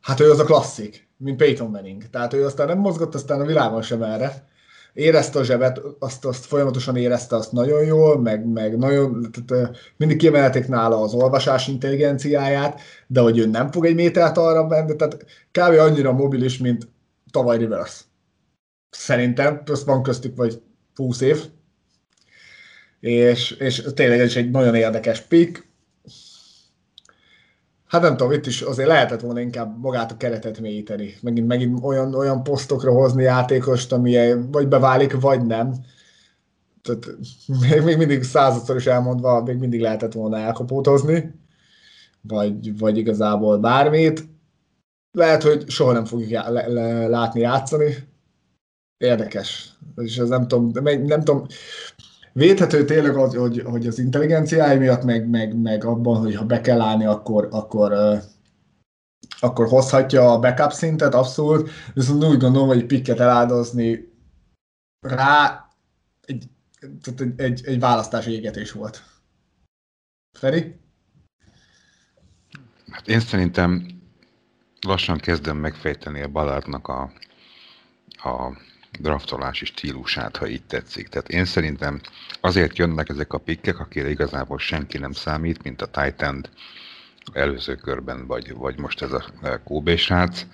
[0.00, 2.10] hát ő az a klasszik, mint Peyton Manning.
[2.10, 4.48] Tehát ő aztán nem mozgott aztán a világon sem erre,
[4.92, 10.16] érezte a zsebet, azt, azt folyamatosan érezte azt nagyon jól, meg, meg nagyon, tehát mindig
[10.16, 15.24] kiemelték nála az olvasás intelligenciáját, de hogy ő nem fog egy métert arra menni, tehát
[15.50, 15.78] kb.
[15.78, 16.88] annyira mobilis, mint
[17.30, 18.04] tavaly Rivers.
[18.90, 20.62] Szerintem, ezt van köztük vagy
[20.94, 21.44] 20 év,
[23.00, 25.67] és, és tényleg ez egy nagyon érdekes pick,
[27.88, 31.14] Hát nem tudom, itt is azért lehetett volna inkább magát a keretet mélyíteni.
[31.22, 35.74] Megint, megint olyan, olyan posztokra hozni játékost, ami vagy beválik, vagy nem.
[36.82, 37.06] Tehát
[37.60, 41.34] még, még mindig századszor is elmondva, még mindig lehetett volna elkapótozni,
[42.20, 44.28] vagy, vagy igazából bármit.
[45.12, 47.94] Lehet, hogy soha nem fogjuk já- le- le- látni játszani.
[48.96, 49.72] Érdekes.
[49.96, 51.46] És ez nem tudom, nem, tudom,
[52.38, 56.60] védhető tényleg az, hogy, hogy az intelligenciája miatt, meg, meg, meg abban, hogy ha be
[56.60, 57.92] kell állni, akkor, akkor,
[59.40, 64.12] akkor hozhatja a backup szintet, abszolút, viszont úgy gondolom, hogy pikket eláldozni
[65.00, 65.68] rá
[66.24, 66.44] egy,
[67.02, 69.02] tehát egy, egy, egy választási égetés volt.
[70.38, 70.80] Feri?
[72.90, 73.86] Hát én szerintem
[74.80, 77.12] lassan kezdem megfejteni a Ballardnak a,
[78.08, 78.56] a
[79.00, 81.08] draftolási stílusát, ha így tetszik.
[81.08, 82.00] Tehát én szerintem
[82.40, 86.46] azért jönnek ezek a pikkek, akire igazából senki nem számít, mint a Titan
[87.32, 89.24] előző körben, vagy, vagy most ez a
[89.64, 90.46] Kobe srác.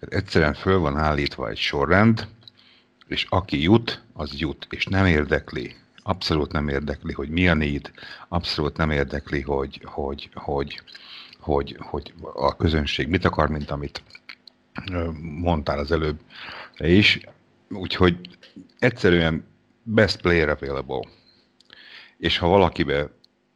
[0.00, 2.26] Tehát egyszerűen föl van állítva egy sorrend,
[3.06, 7.90] és aki jut, az jut, és nem érdekli, abszolút nem érdekli, hogy mi a need,
[8.28, 10.80] abszolút nem érdekli, hogy, hogy, hogy,
[11.38, 14.02] hogy, hogy a közönség mit akar, mint amit
[15.20, 16.18] mondtál az előbb
[16.76, 17.20] és
[17.68, 18.16] Úgyhogy
[18.78, 19.46] egyszerűen
[19.82, 21.08] best player available.
[22.16, 23.10] És ha valakibe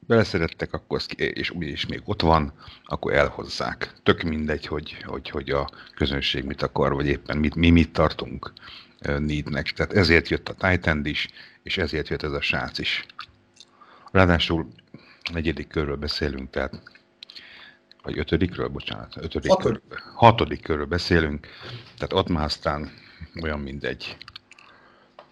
[0.07, 2.53] beleszerettek, akkor az, és úgyis még ott van,
[2.85, 3.93] akkor elhozzák.
[4.03, 8.53] Tök mindegy, hogy, hogy, hogy a közönség mit akar, vagy éppen mit, mi mit tartunk
[9.01, 9.71] neednek.
[9.71, 11.29] Tehát ezért jött a Titan is,
[11.63, 13.07] és ezért jött ez a srác is.
[14.11, 14.69] Ráadásul
[15.33, 16.83] negyedik körről beszélünk, tehát
[18.03, 19.83] vagy ötödikről, bocsánat, ötödik Hatodik.
[19.89, 21.47] körről, hatodik körről beszélünk,
[21.95, 22.91] tehát ott már aztán
[23.43, 24.17] olyan mindegy.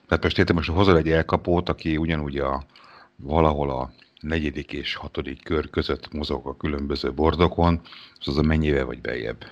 [0.08, 2.64] Tehát most értem, most hozol egy elkapót, aki ugyanúgy a,
[3.16, 7.80] valahol a negyedik és hatodik kör között mozog a különböző bordokon,
[8.18, 9.44] az az a mennyivel vagy beljebb.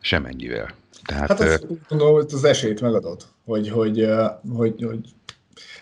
[0.00, 0.74] semennyivel.
[1.04, 4.08] Tehát, hát azt gondolom, hogy az esélyt megadod, hogy, hogy,
[4.56, 4.98] hogy, hogy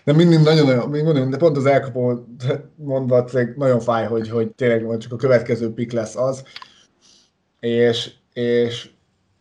[0.03, 2.25] de mindig nagyon, még mondom, de pont az elkapó
[2.75, 6.43] mondva nagyon fáj, hogy, hogy tényleg csak a következő pick lesz az,
[7.59, 8.89] és, és,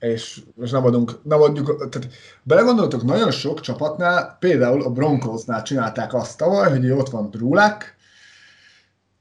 [0.05, 2.09] és, és nem adunk, nem adjuk, tehát
[2.43, 7.97] belegondoltok, nagyon sok csapatnál, például a Broncosnál csinálták azt tavaly, hogy ott van Brulák,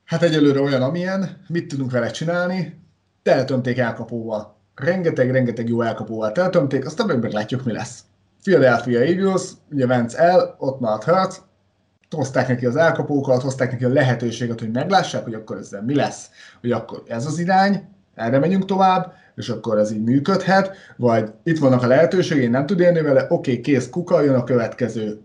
[0.06, 2.82] hát egyelőre olyan, amilyen, mit tudunk vele csinálni,
[3.24, 4.56] teletömték elkapóval.
[4.76, 8.04] Rengeteg-rengeteg jó elkapóval teletömték, aztán meg meglátjuk, mi lesz.
[8.44, 11.42] Philadelphia Eagles, ugye Vance el, ott maradt Hurt,
[12.10, 16.30] hozták neki az elkapókat, hozták neki a lehetőséget, hogy meglássák, hogy akkor ezzel mi lesz,
[16.62, 21.58] hogy akkor ez az irány, erre megyünk tovább, és akkor ez így működhet, vagy itt
[21.58, 25.22] vannak a lehetőségek, én nem tud élni vele, oké, okay, kész kuka, jön a következő.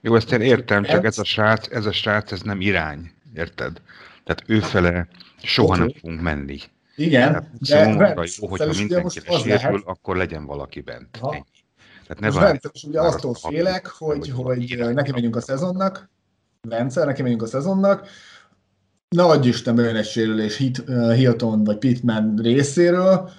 [0.00, 3.80] Jó, ezt én értem, csak ez a srác, ez a srác, ez nem irány, érted?
[4.24, 5.08] Tehát ő fele
[5.42, 5.78] soha okay.
[5.78, 6.58] nem fogunk menni.
[6.96, 11.18] Igen, Tehát de mondta, jó, hogyha mindenkire sérül, akkor legyen valaki bent.
[11.22, 11.44] Ennyi.
[12.06, 16.10] Tehát ne most várj, Bence, ugye attól félek, hogy, hogy, hogy neki megyünk a szezonnak,
[16.68, 18.08] Bence, neki megyünk a szezonnak,
[19.16, 20.62] ne adj Isten bejön egy sérülés
[21.14, 23.30] Hilton vagy Pittman részéről,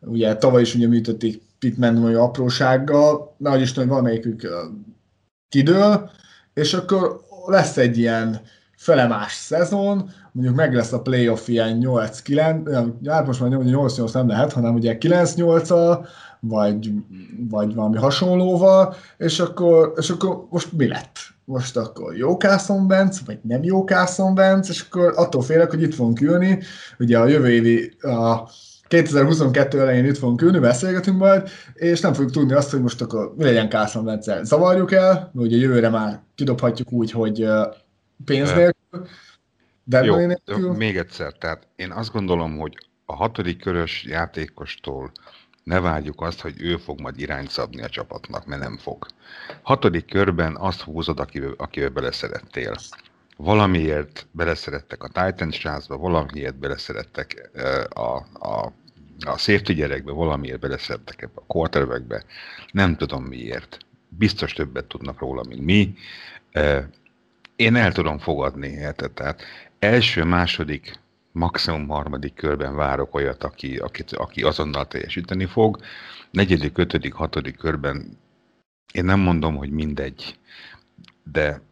[0.00, 4.48] ugye tavaly is ugye műtötték Pittman vagy aprósággal, ne adj Isten, hogy valamelyikük
[5.48, 6.10] kidől,
[6.54, 8.40] és akkor lesz egy ilyen
[8.76, 14.52] felemás szezon, mondjuk meg lesz a playoff ilyen 8-9, hát most már 8-8 nem lehet,
[14.52, 16.06] hanem ugye 9-8
[16.40, 16.92] vagy,
[17.50, 21.18] vagy valami hasonlóval, és akkor, és akkor most mi lett?
[21.50, 25.82] Most akkor jó Carson Wentz, vagy nem jó Carson Wentz, és akkor attól félek, hogy
[25.82, 26.58] itt fogunk ülni,
[26.98, 28.48] ugye a jövő évi a
[28.88, 33.34] 2022 elején itt fogunk ülni, beszélgetünk majd, és nem fogjuk tudni azt, hogy most akkor
[33.36, 37.46] mi legyen Carson wentz Zavarjuk el, mert ugye jövőre már kidobhatjuk úgy, hogy
[38.24, 39.06] pénz nélkül.
[39.84, 40.72] De Jó, nélkül.
[40.72, 45.12] még egyszer, tehát én azt gondolom, hogy a hatodik körös játékostól
[45.64, 49.06] ne várjuk azt, hogy ő fog majd irányt szabni a csapatnak, mert nem fog.
[49.62, 52.76] Hatodik körben azt húzod, akivel, akivel beleszerettél.
[53.36, 57.50] Valamiért beleszerettek a Titans srácba, valamiért beleszerettek
[57.88, 58.00] a,
[58.48, 58.72] a,
[59.20, 62.24] a safety gyerekbe, valamiért beleszerettek ebbe a quarterbackbe.
[62.72, 63.78] Nem tudom miért.
[64.08, 65.94] Biztos többet tudnak róla, mint mi.
[67.56, 69.10] Én el tudom fogadni, érted?
[69.10, 69.42] Tehát
[69.78, 70.98] első, második
[71.32, 75.78] maximum harmadik körben várok olyat, aki, aki, aki azonnal teljesíteni fog.
[76.30, 78.18] Negyedik, ötödik, hatodik körben
[78.92, 80.38] én nem mondom, hogy mindegy,
[81.24, 81.62] de,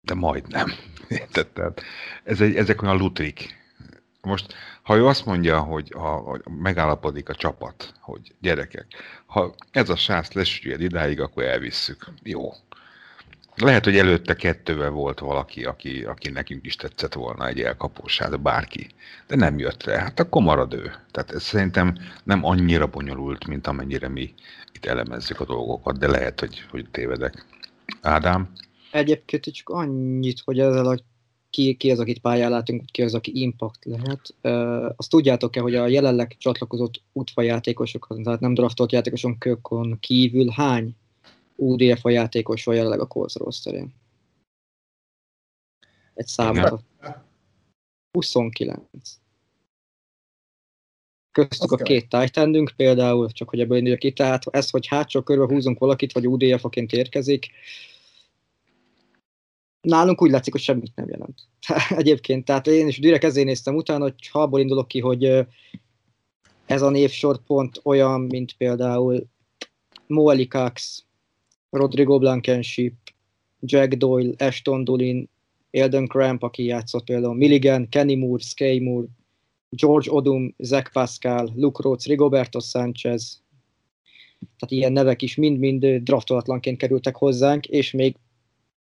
[0.00, 0.72] de majdnem.
[1.52, 1.82] Tehát
[2.24, 3.64] ez egy, ezek olyan lutrik.
[4.20, 8.86] Most, ha ő azt mondja, hogy ha, megállapodik a csapat, hogy gyerekek,
[9.26, 12.06] ha ez a sász lesüljed idáig, akkor elvisszük.
[12.22, 12.52] Jó,
[13.56, 18.40] lehet, hogy előtte kettővel volt valaki, aki, aki nekünk is tetszett volna egy elkapós, hát
[18.40, 18.86] bárki.
[19.26, 19.98] De nem jött le.
[19.98, 20.92] Hát akkor marad ő.
[21.10, 24.34] Tehát ez szerintem nem annyira bonyolult, mint amennyire mi
[24.72, 27.46] itt elemezzük a dolgokat, de lehet, hogy, hogy tévedek.
[28.00, 28.52] Ádám?
[28.90, 30.98] Egyébként csak annyit, hogy ezzel a
[31.50, 34.34] ki, ki az, akit pályán látunk, ki az, aki impact lehet.
[34.42, 40.94] Uh, azt tudjátok-e, hogy a jelenleg csatlakozott útfajátékosok, tehát nem draftolt játékosokon kívül hány
[41.56, 43.94] UDF a játékos van jelenleg a Colts rosterén.
[46.14, 46.80] Egy számra.
[48.10, 48.80] 29.
[51.32, 55.54] Köztük a két titan például, csak hogy ebből induljak ki, tehát ez, hogy hátsó körbe
[55.54, 57.50] húzunk valakit, vagy UDF-aként érkezik,
[59.80, 61.40] nálunk úgy látszik, hogy semmit nem jelent.
[62.00, 65.46] Egyébként, tehát én is direkt ezért néztem utána, hogy ha abból indulok ki, hogy
[66.66, 69.26] ez a névsor pont olyan, mint például
[70.06, 71.04] Moali Cox,
[71.70, 72.94] Rodrigo Blankenship,
[73.60, 75.28] Jack Doyle, Ashton Dulin,
[75.70, 79.06] Elden Cramp, aki játszott például Milligan, Kenny Moore, Skay Moore,
[79.70, 83.44] George Odum, Zach Pascal, Luke Rhodes, Rigoberto Sanchez,
[84.38, 88.16] tehát ilyen nevek is mind-mind draftolatlanként kerültek hozzánk, és még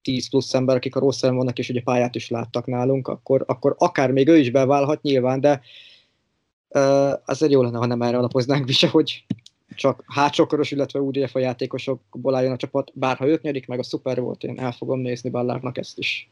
[0.03, 3.75] 10 plusz ember, akik a rossz vannak, és ugye pályát is láttak nálunk, akkor, akkor
[3.79, 5.61] akár még ő is beválhat nyilván, de
[6.69, 9.25] uh, azért jó lenne, ha nem erre alapoznánk is, hogy
[9.75, 13.83] csak hátsókoros, illetve UDF a játékosokból álljon a csapat, bár ha ők nyerik meg a
[13.83, 16.31] szuper volt, én el fogom nézni Ballárnak ezt is.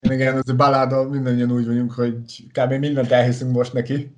[0.00, 2.16] Igen, ez a Ballárdal mindannyian úgy vagyunk, hogy
[2.52, 2.72] kb.
[2.72, 4.16] mindent elhiszünk most neki,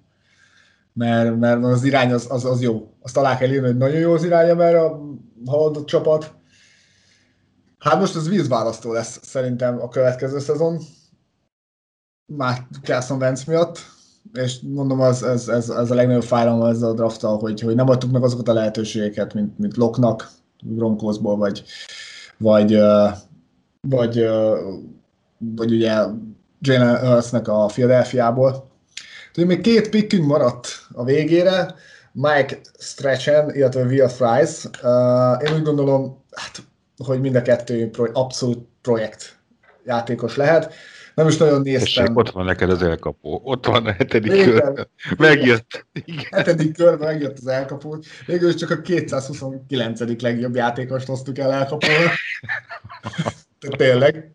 [0.93, 2.95] mert, mert az irány az, az, az jó.
[3.01, 5.01] Azt alá kell írni, hogy nagyon jó az iránya, mert a
[5.47, 6.35] haladott csapat.
[7.79, 10.81] Hát most az vízválasztó lesz szerintem a következő szezon.
[12.27, 13.79] Már Carson Wentz miatt
[14.33, 17.89] és mondom, az, ez, ez, ez a legnagyobb fájdalom ez a drafttal, hogy, hogy nem
[17.89, 20.31] adtuk meg azokat a lehetőségeket, mint, mint Loknak,
[20.63, 21.65] Broncosból, vagy,
[22.37, 22.79] vagy,
[23.81, 24.29] vagy,
[25.39, 26.05] vagy ugye
[26.61, 28.69] Jalen Hurtsnek a Philadelphiából.
[29.33, 31.75] Tehát még két pickünk maradt a végére,
[32.13, 34.65] Mike Stretchen, illetve Will Fries.
[35.49, 36.63] Én úgy gondolom, hát,
[37.05, 39.39] hogy mind a kettő abszolút projekt
[39.85, 40.73] játékos lehet.
[41.21, 42.05] Nem is nagyon néztem.
[42.05, 43.41] Tessék, ott van neked az elkapó.
[43.45, 44.87] Ott van a hetedik kör.
[45.19, 45.87] Megjött.
[46.05, 46.25] Igen.
[46.31, 48.03] Hetedik kör, megjött az elkapó.
[48.27, 50.21] Végül csak a 229.
[50.21, 52.11] legjobb játékost hoztuk el elkapóra.
[53.77, 54.33] Tényleg.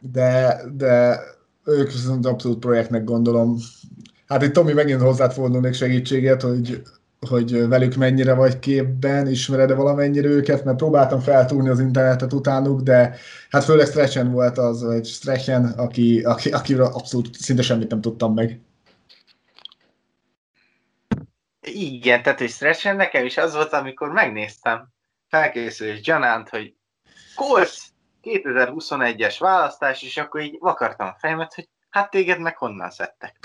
[0.00, 1.20] De, de
[1.64, 3.56] ők viszont abszolút projektnek gondolom.
[4.26, 6.82] Hát itt Tomi megint hozzád fordulnék segítséget, hogy,
[7.28, 13.16] hogy velük mennyire vagy képben, ismered-e valamennyire őket, mert próbáltam feltúrni az internetet utánuk, de
[13.50, 18.34] hát főleg Stretchen volt az, vagy Stretchen, aki, aki, akiről abszolút szinte semmit nem tudtam
[18.34, 18.60] meg.
[21.60, 24.88] Igen, tehát hogy Stretchen nekem is az volt, amikor megnéztem
[25.28, 26.74] felkészülés gyanánt, hogy
[27.34, 27.78] Colts
[28.22, 33.36] 2021-es választás, és akkor így vakartam a fejemet, hogy hát téged meg honnan szedtek.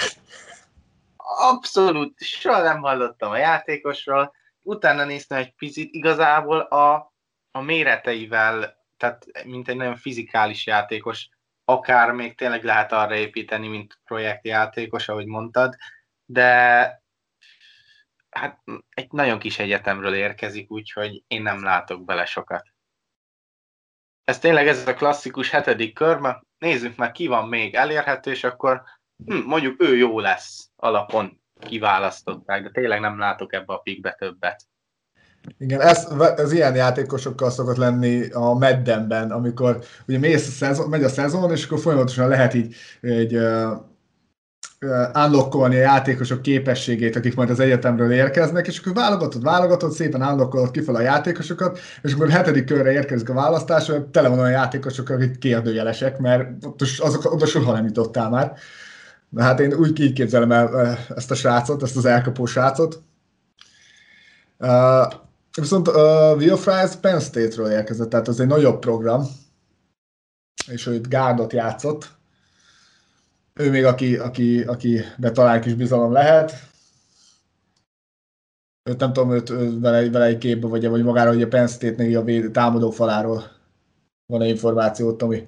[1.26, 7.14] Abszolút, soha nem hallottam a játékosról, utána néztem egy picit, igazából a,
[7.52, 11.30] a méreteivel, tehát mint egy nagyon fizikális játékos,
[11.66, 15.76] akár még tényleg lehet arra építeni, mint projektjátékos, ahogy mondtad,
[16.26, 17.02] de
[18.30, 18.60] hát
[18.90, 22.68] egy nagyon kis egyetemről érkezik, úgyhogy én nem látok bele sokat.
[24.24, 28.84] Ez tényleg ez a klasszikus hetedik kör, nézzük meg, ki van még elérhető, és akkor
[29.26, 34.66] hm, mondjuk ő jó lesz alapon kiválasztották, de tényleg nem látok ebbe a pikbe többet.
[35.58, 36.08] Igen, ez,
[36.38, 41.52] ez ilyen játékosokkal szokott lenni a Meddenben, amikor ugye mész a szezon, megy a szezon,
[41.52, 43.38] és akkor folyamatosan lehet így egy
[45.14, 50.72] unlockolni a játékosok képességét, akik majd az egyetemről érkeznek, és akkor válogatod, válogatod, szépen unlockolod
[50.72, 55.10] kifele a játékosokat, és akkor a hetedik körre érkezik a választás, tele van olyan játékosok,
[55.10, 58.54] akik kérdőjelesek, mert ott, azok, oda soha nem jutottál már.
[59.34, 63.02] Na hát én úgy így képzelem el ezt a srácot, ezt az elkapó srácot.
[64.58, 65.14] Uh,
[65.60, 69.24] viszont uh, Will Fries Penn State-ről érkezett, tehát az egy nagyobb program,
[70.68, 72.12] és ő itt gárdot játszott,
[73.54, 76.54] ő még aki, aki, aki talán kis bizalom lehet.
[78.90, 82.18] Őt nem tudom, őt, vele, vele egy képbe vagy, vagy magára, hogy a Penn State-nél
[82.18, 83.44] a véd, támadó faláról
[84.26, 85.48] van-e információ, Tomi?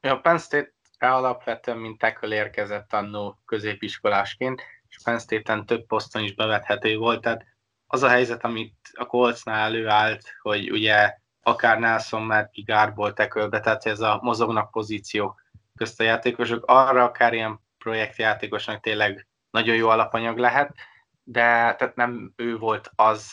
[0.00, 6.34] A Penn State alapvetően mint tackle érkezett annó középiskolásként, és Penn State-en több poszton is
[6.34, 7.44] bevethető volt, tehát
[7.86, 13.86] az a helyzet, amit a Coltsnál előállt, hogy ugye akár Nelson mert Gárból tekölbe, tehát
[13.86, 15.42] ez a mozognak pozíciók
[15.74, 20.74] közt a játékosok, arra akár ilyen projektjátékosnak tényleg nagyon jó alapanyag lehet,
[21.22, 23.32] de tehát nem ő volt az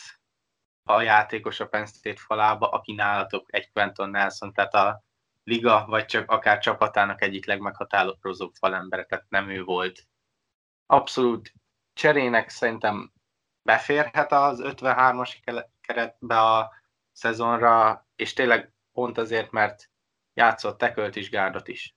[0.84, 5.04] a játékos a Penn State falába, aki nálatok egy Quentin Nelson, tehát a
[5.46, 10.08] liga, vagy csak akár csapatának egyik legmeghatározóbb falembere, tehát nem ő volt.
[10.86, 11.54] Abszolút
[11.94, 13.12] cserének szerintem
[13.62, 16.72] beférhet az 53-as keretbe a
[17.12, 19.90] szezonra, és tényleg pont azért, mert
[20.34, 21.96] játszott tekölt is, gárdot is.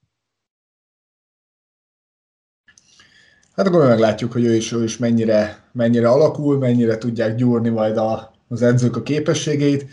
[3.55, 7.97] Hát akkor meglátjuk, hogy ő is, ő is mennyire, mennyire alakul, mennyire tudják gyúrni majd
[7.97, 9.89] a, az edzők a képességeit.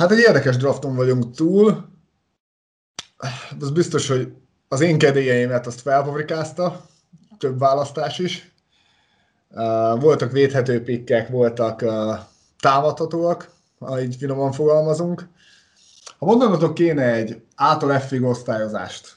[0.00, 1.88] Hát egy érdekes drafton vagyunk túl.
[3.60, 4.32] Az biztos, hogy
[4.68, 6.86] az én kedélyeimet azt felfabrikázta,
[7.38, 8.54] több választás is.
[9.98, 11.84] Voltak védhető pikkek, voltak
[12.58, 15.28] támadhatóak, ha így finoman fogalmazunk.
[16.18, 19.16] Ha mondanatok kéne egy A-tól F-ig osztályozást,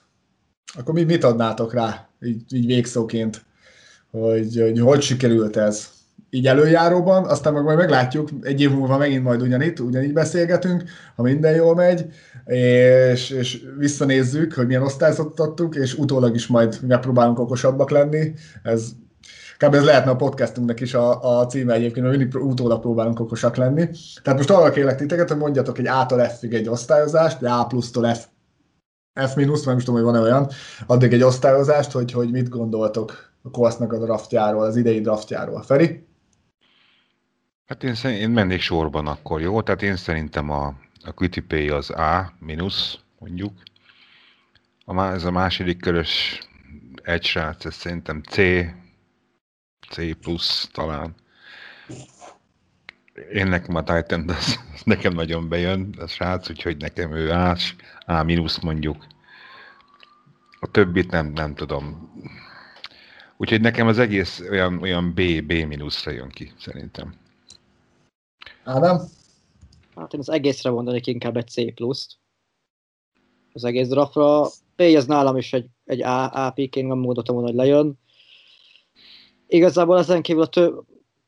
[0.78, 3.46] akkor mi, mit adnátok rá, így, így végszóként,
[4.12, 5.93] hogy, hogy hogy sikerült ez?
[6.34, 10.84] Így előjáróban, aztán meg majd meglátjuk, egy év múlva megint majd ugyanitt, ugyanígy beszélgetünk,
[11.16, 12.06] ha minden jól megy,
[12.46, 18.34] és, és visszanézzük, hogy milyen osztályzatot adtuk, és utólag is majd megpróbálunk okosabbak lenni.
[18.64, 18.92] Ez
[19.58, 19.74] kb.
[19.74, 23.90] ez lehetne a podcastunknak is a, a címe egyébként, mert mindig utólag próbálunk okosak lenni.
[24.24, 28.14] Tehát most arra kérlek titeket, hogy mondjatok egy A-tól F-ig egy osztályozást, de A plusztól
[28.14, 28.26] F
[29.28, 30.50] F minusz, nem is tudom, hogy van-e olyan,
[30.88, 35.62] addig egy osztályozást, hogy, hogy mit gondoltok a Kovasznak a draftjáról, az idei draftjáról.
[35.62, 36.12] Feri?
[37.74, 39.62] Hát én, szerint, én mennék sorban akkor, jó?
[39.62, 43.54] Tehát én szerintem a, a Pay az A minusz, mondjuk.
[44.86, 46.40] A, ez a második körös
[47.04, 48.36] egy srác, ez szerintem C,
[49.90, 51.16] C plusz talán.
[53.32, 57.58] Én nekem a Titan, az, az nekem nagyon bejön, a srác, úgyhogy nekem ő A,
[58.06, 59.06] A mínusz mondjuk.
[60.60, 62.12] A többit nem, nem tudom.
[63.38, 67.22] Úgyhogy nekem az egész olyan, olyan B, B mínuszra jön ki, szerintem.
[68.64, 69.01] Ádám?
[69.95, 72.18] Hát én az egészre mondanék inkább egy C pluszt.
[73.53, 74.47] Az egész draftra.
[74.76, 77.99] B ez nálam is egy, egy A, A pick, én nem mondottam volna, hogy lejön.
[79.47, 80.86] Igazából ezen kívül a több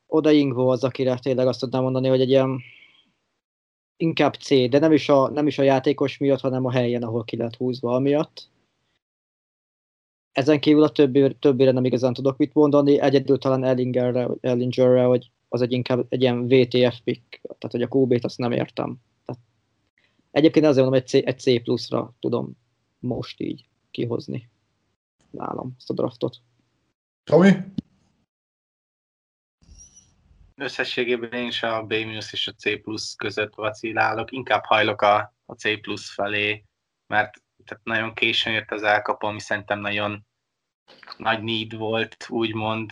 [0.07, 2.61] Oda Ingvo az, akire tényleg azt tudnám mondani, hogy egy ilyen
[3.97, 7.23] inkább C, de nem is, a, nem is a játékos miatt, hanem a helyen, ahol
[7.23, 8.49] ki lehet húzva amiatt.
[10.31, 15.31] Ezen kívül a többi, többire nem igazán tudok mit mondani, egyedül talán Ellingerre, Ellingerre hogy
[15.55, 18.97] az egy inkább egy ilyen VTF pick, tehát hogy a QB-t azt nem értem.
[19.25, 19.41] Tehát
[20.31, 22.57] egyébként azért mondom, egy C, egy C pluszra tudom
[22.99, 24.49] most így kihozni
[25.29, 26.37] nálam ezt a draftot.
[27.23, 27.51] Tomi?
[30.55, 31.91] Összességében én is a B-
[32.31, 36.63] és a C plusz között vacilálok, inkább hajlok a, a C plusz felé,
[37.07, 40.25] mert tehát nagyon későn jött az elkapom, ami szerintem nagyon
[41.17, 42.91] nagy need volt, úgymond.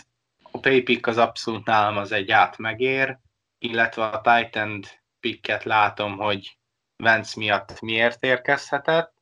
[0.56, 3.20] A paypick az abszolút nálam az egy át megér,
[3.58, 4.82] illetve a Titan
[5.20, 6.58] picket látom, hogy
[6.96, 9.14] Vance miatt miért érkezhetett,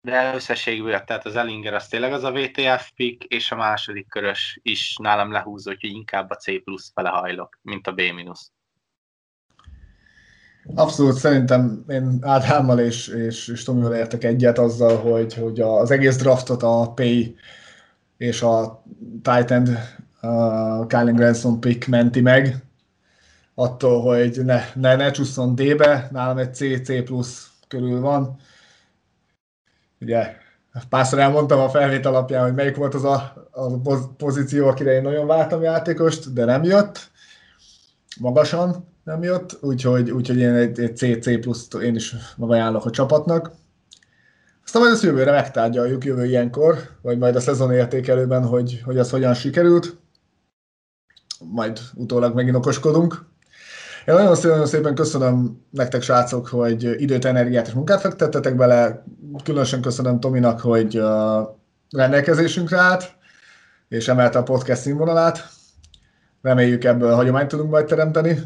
[0.00, 4.58] de összességében, tehát az Ellinger az tényleg az a VTF pick, és a második körös
[4.62, 8.52] is nálam lehúzó, hogy inkább a C plusz fele hajlok, mint a B minusz.
[10.74, 16.16] Abszolút, szerintem én Ádámmal és, és, és Tomival értek egyet azzal, hogy, hogy az egész
[16.16, 17.36] draftot a Pay
[18.16, 18.82] és a
[19.22, 19.68] Titan
[20.22, 22.56] uh, Kylen Granson pick menti meg,
[23.54, 28.36] attól, hogy ne, ne, ne csusszon D-be, nálam egy C, C plusz körül van.
[30.00, 30.36] Ugye
[30.88, 33.78] párszor elmondtam a felvét alapján, hogy melyik volt az a, a
[34.16, 37.10] pozíció, akire én nagyon váltam játékost, de nem jött.
[38.20, 42.90] Magasan nem jött, úgyhogy, úgyhogy én egy, egy C, C pluszt én is megajánlok a
[42.90, 43.50] csapatnak.
[44.64, 49.10] Aztán majd ezt jövőre megtárgyaljuk, jövő ilyenkor, vagy majd a szezon értékelőben, hogy, hogy az
[49.10, 49.96] hogyan sikerült.
[51.44, 53.26] Majd utólag megint okoskodunk.
[54.06, 59.04] Én nagyon szépen, köszönöm nektek, srácok, hogy időt, energiát és munkát fektettetek bele.
[59.44, 61.02] Különösen köszönöm Tominak, hogy
[61.90, 63.12] rendelkezésünkre állt,
[63.88, 65.48] és emelte a podcast színvonalát.
[66.42, 68.38] Reméljük ebből hagyományt tudunk majd teremteni.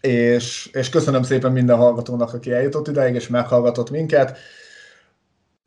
[0.00, 4.38] És, és köszönöm szépen minden hallgatónak, aki eljutott ideig, és meghallgatott minket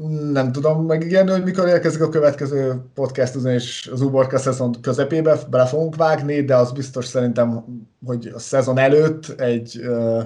[0.09, 5.65] nem tudom megígérni, hogy mikor érkezik a következő podcast, és az Uborka szezon közepébe bele
[5.65, 7.65] fogunk vágni, de az biztos szerintem,
[8.05, 10.23] hogy a szezon előtt egy uh,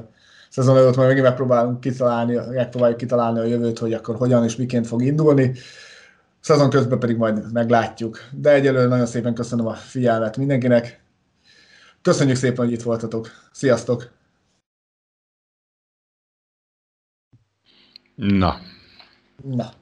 [0.50, 4.88] szezon előtt majd megint megpróbálunk kitalálni, megpróbáljuk kitalálni a jövőt, hogy akkor hogyan és miként
[4.88, 5.52] fog indulni.
[6.40, 8.20] Szezon közben pedig majd meglátjuk.
[8.32, 11.02] De egyelőre nagyon szépen köszönöm a figyelmet mindenkinek.
[12.02, 13.30] Köszönjük szépen, hogy itt voltatok.
[13.52, 14.10] Sziasztok!
[18.16, 18.56] Na,
[19.44, 19.74] Na.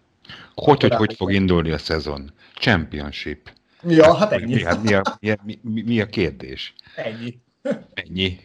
[0.56, 2.32] Hogy, hogy, hogy fog indulni a szezon?
[2.54, 3.52] Championship.
[3.88, 4.54] Ja, hát ennyi.
[4.54, 5.02] Mi, mi, a,
[5.44, 6.74] mi, mi, mi a kérdés?
[6.96, 7.40] Ennyi.
[7.94, 8.40] Ennyi.